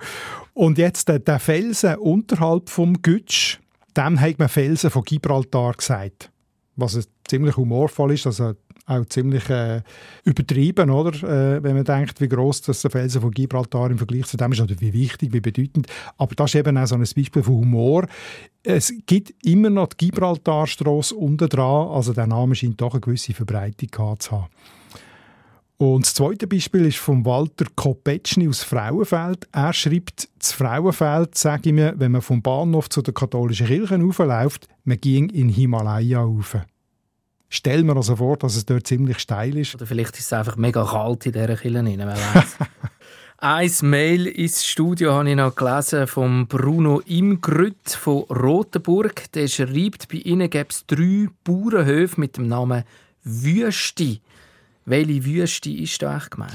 [0.53, 3.57] Und jetzt der, der Felsen unterhalb vom Gütsch,
[3.95, 6.31] dem hat man Felsen von Gibraltar gesagt.
[6.75, 8.53] Was ziemlich humorvoll ist, also
[8.89, 9.81] auch ziemlich äh,
[10.23, 11.11] übertrieben, oder?
[11.23, 14.51] Äh, wenn man denkt, wie groß das der Felsen von Gibraltar im Vergleich zu dem
[14.51, 15.87] ist, oder wie wichtig, wie bedeutend.
[16.17, 18.07] Aber das ist eben auch so ein Beispiel von Humor.
[18.63, 23.33] Es gibt immer noch die Gibraltarstrasse unten dran, also der Name scheint doch eine gewisse
[23.33, 24.47] Verbreitung gehabt zu haben.
[25.81, 29.47] Und das zweite Beispiel ist von Walter Kopetschny aus Frauenfeld.
[29.53, 33.97] Er schreibt, das Frauenfeld, sage ich mir, wenn man vom Bahnhof zu der katholischen Kirche
[33.97, 36.57] raufläuft, man ging in Himalaya rauf.
[37.49, 39.73] Stell mir also vor, dass es dort ziemlich steil ist.
[39.73, 42.57] Oder vielleicht ist es einfach mega kalt in dieser Kille rein, wer weiß.
[43.41, 49.31] Ein Mail ins Studio habe ich noch gelesen von Bruno Imgrütt von Rotenburg.
[49.31, 52.83] Der schreibt, bei ihnen gäbe es drei Bauernhöfe mit dem Namen
[53.23, 54.19] Wüste.
[54.85, 56.51] Welche Wüste ist da eigentlich gemeint?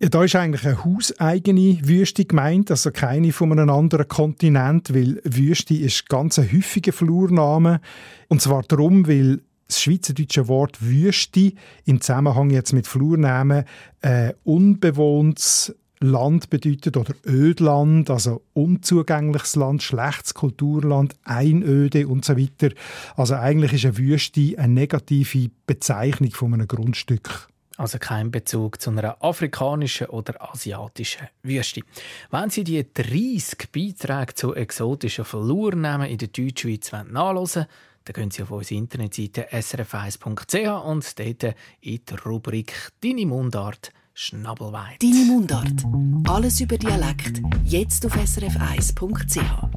[0.00, 5.20] Ja, da ist eigentlich eine hauseigene Wüste gemeint, also keine von einem anderen Kontinent, weil
[5.22, 7.80] Wüste ist ganz ein häufiger Flurname.
[8.28, 11.52] Und zwar darum, weil das schweizerdeutsche Wort Wüste
[11.84, 13.64] im Zusammenhang jetzt mit Flurnamen
[14.00, 22.74] äh, unbewohntes Land bedeutet oder Ödland, also unzugängliches Land, schlechtes Kulturland, Einöde und so weiter.
[23.16, 27.48] Also eigentlich ist eine Wüste eine negative Bezeichnung von einem Grundstück.
[27.78, 31.82] Also kein Bezug zu einer afrikanischen oder asiatischen Wüste.
[32.30, 37.66] Wenn Sie die 30 Beiträge zu exotischen Flurnamen in der Deutschschweiz nachlesen wollen,
[38.06, 45.02] dann gehen Sie auf unsere Internetseite srf1.ch und dort in der Rubrik «Deine Mundart» Schnabelweit.
[45.02, 45.84] Deine Mundart.
[46.28, 47.42] Alles über Dialekt.
[47.64, 49.68] Jetzt auf srf1.ch.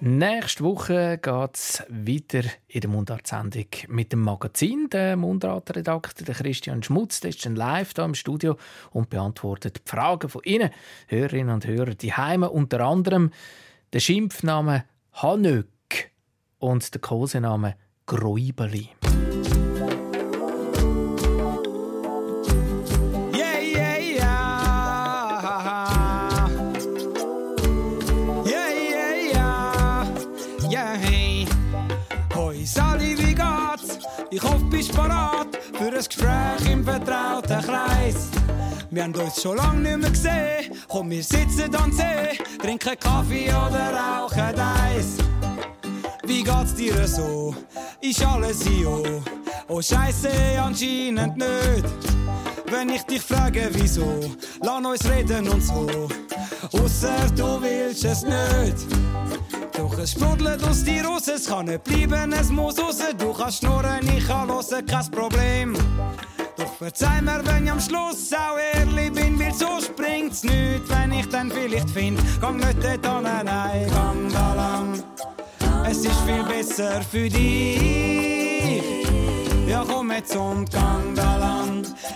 [0.00, 4.88] Nächste Woche geht es weiter in der Mundart-Sendung mit dem Magazin.
[4.90, 8.56] Der Mundart-Redakteur Christian Schmutz der ist dann live hier im Studio
[8.92, 10.70] und beantwortet die Fragen von Ihnen,
[11.08, 13.30] Hörerinnen und Hörern, die Heime unter anderem
[13.92, 15.66] Der Schimpfname Hanök
[16.58, 18.90] und der Kosename Gräubeli.
[34.30, 38.28] Ich hoffe, bist parat für ein Gespräch im vertrauten Kreis.
[38.90, 40.78] Wir haben uns schon lange nicht mehr gesehen.
[40.86, 45.16] Komm, wir sitzen an See, trinken Kaffee oder rauchen Eis.
[46.28, 47.54] Wie geht's dir so?
[48.02, 49.02] Ist alles IO?
[49.66, 50.30] Oh Scheiße,
[50.62, 51.88] anscheinend nicht.
[52.70, 54.20] Wenn ich dich frage, wieso,
[54.62, 56.08] lass uns reden und so.
[56.72, 58.86] Ausser du willst es nicht.
[59.72, 62.98] Doch es sprudelt aus dir raus, es kann nicht bleiben, es muss raus.
[63.16, 65.72] Du kannst schnurren, ich kann hören, kein Problem.
[66.58, 71.10] Doch verzeih mir, wenn ich am Schluss auch ehrlich bin, weil so springt's nicht, wenn
[71.12, 75.02] ich dann vielleicht find, gang nicht dort an, nein, gang da lang.
[75.90, 78.82] Es ist viel besser für dich.
[79.66, 81.16] Ja, komm jetzt und gang.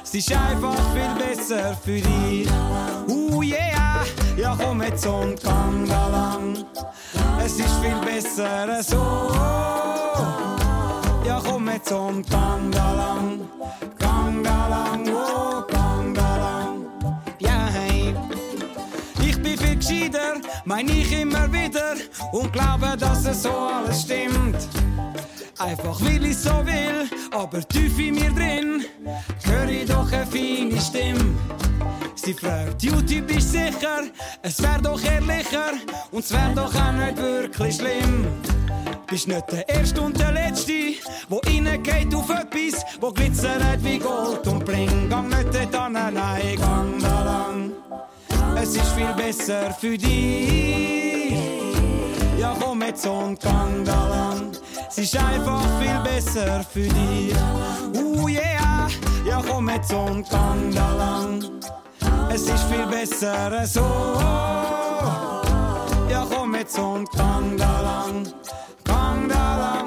[0.04, 2.46] Es ist einfach viel besser für dich.
[3.08, 4.04] Uh, yeah.
[4.36, 5.88] Ja, komm jetzt und gang.
[7.42, 9.32] Es ist viel besser so.
[11.24, 13.40] Ja, komm jetzt und gang da lang.
[13.98, 14.44] Gang
[15.14, 15.62] oh,
[19.92, 21.94] gescheiter, mein ich immer wieder
[22.32, 24.56] und glaube, dass es so alles stimmt.
[25.58, 28.84] Einfach weil ich so will, aber tief in mir drin
[29.44, 31.34] höre ich doch eine feine Stimme.
[32.14, 34.04] Sie fragt, YouTube ist sicher,
[34.42, 35.72] es wär doch ehrlicher
[36.10, 38.26] und es wär doch auch nicht wirklich schlimm.
[39.08, 40.94] Bist nicht der Erste und der Letzte,
[41.28, 45.08] wo reingeht auf etwas, wo glitzert wie Gold und bling.
[45.10, 47.81] Gang nicht dort an, nein, gang da lang.
[48.62, 51.34] Es ist viel besser für dich.
[52.38, 54.52] Ja, komm jetzt und gang da lang.
[54.88, 57.34] Es ist einfach viel besser für dich.
[57.92, 58.86] Uh, yeah.
[59.26, 61.42] Ja, komm jetzt und gang da lang.
[62.32, 63.84] Es ist viel besser so.
[66.08, 68.32] Ja, komm jetzt und gang da lang.
[68.84, 69.81] Gang da lang,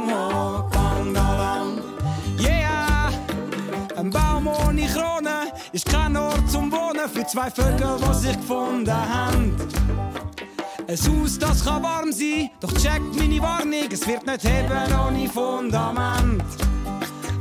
[5.76, 9.53] ist kein Ort zum Wohnen für zwei Vögel, die sich gefunden haben.
[10.88, 15.28] Ein Haus, das kann warm sein, doch checkt meine Warnung, es wird nicht heben ohne
[15.28, 16.43] Fundament.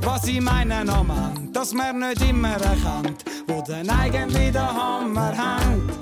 [0.03, 5.33] Was ich meine am Ende, dass man nicht immer erkennt, wo denn eigentlich der Hammer
[5.33, 5.93] hängt.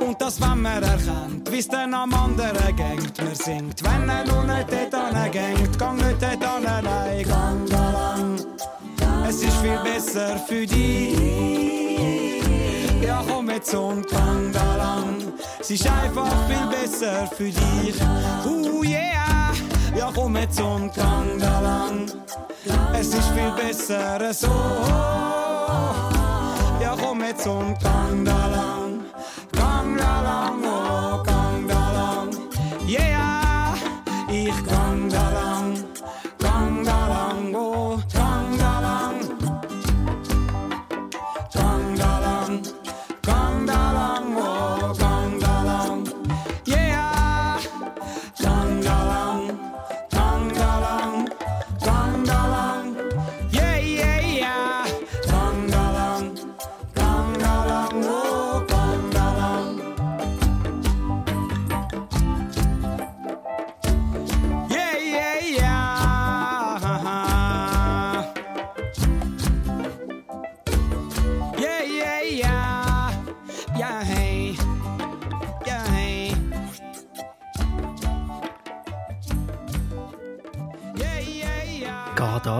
[0.00, 4.44] Und das, wenn man erkennt, wie's dann am anderen gängt, man singt, wenn er nur
[4.44, 8.33] nicht dort angängt, gang nicht dort an, nein, gang da lang.
[9.26, 11.16] Es ist viel besser für dich.
[13.02, 13.72] Ja, komm jetzt
[14.52, 15.32] da lang.
[15.58, 18.00] Es ist einfach viel besser für dich.
[18.44, 19.52] Uh, yeah.
[19.96, 20.60] Ja, komm jetzt
[21.38, 22.06] da lang.
[22.92, 24.48] Es ist viel besser so.
[26.80, 28.46] Ja, komm jetzt und gang da
[30.64, 30.83] oh,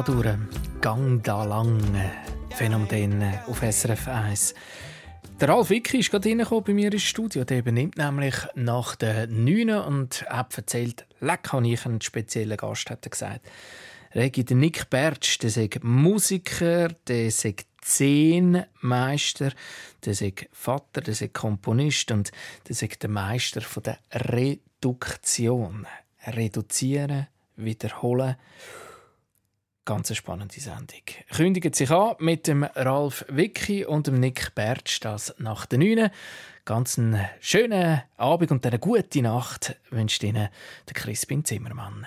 [0.05, 0.37] durch,
[0.81, 1.81] gang da lang.
[2.51, 4.55] Phänomen auf SRF 1.
[5.41, 7.45] Der Ralf Wicki ist gerade reingekommen bei mir ins Studio.
[7.45, 12.91] Der übernimmt nämlich nach der 9 und hat erzählt, leck habe ich einen speziellen Gast,
[12.91, 13.41] hat er gesagt.
[14.15, 17.47] Regi, der Nick Bertsch, der ist Musiker, der ist
[17.81, 19.53] Zehnmeister,
[20.05, 22.31] der ist Vater, der ist Komponist und
[22.69, 25.87] der ist der Meister von der Reduktion.
[26.27, 27.27] Reduzieren,
[27.57, 28.37] wiederholen.
[29.87, 31.03] Ganz eine spannende Sendung.
[31.31, 36.11] Kündigt sich an mit dem Ralf Wicki und dem Nick Bertsch, das nach der 9.
[36.65, 40.49] Ganz einen schönen Abend und eine gute Nacht wünscht Ihnen
[40.89, 42.07] der Crispin Zimmermann.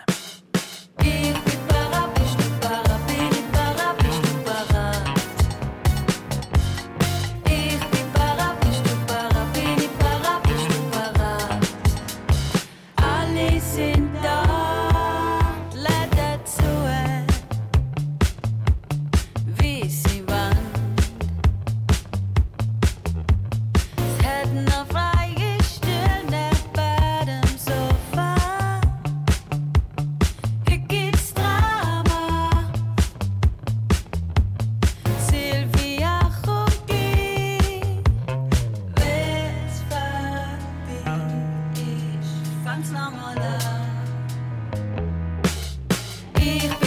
[46.47, 46.86] rire.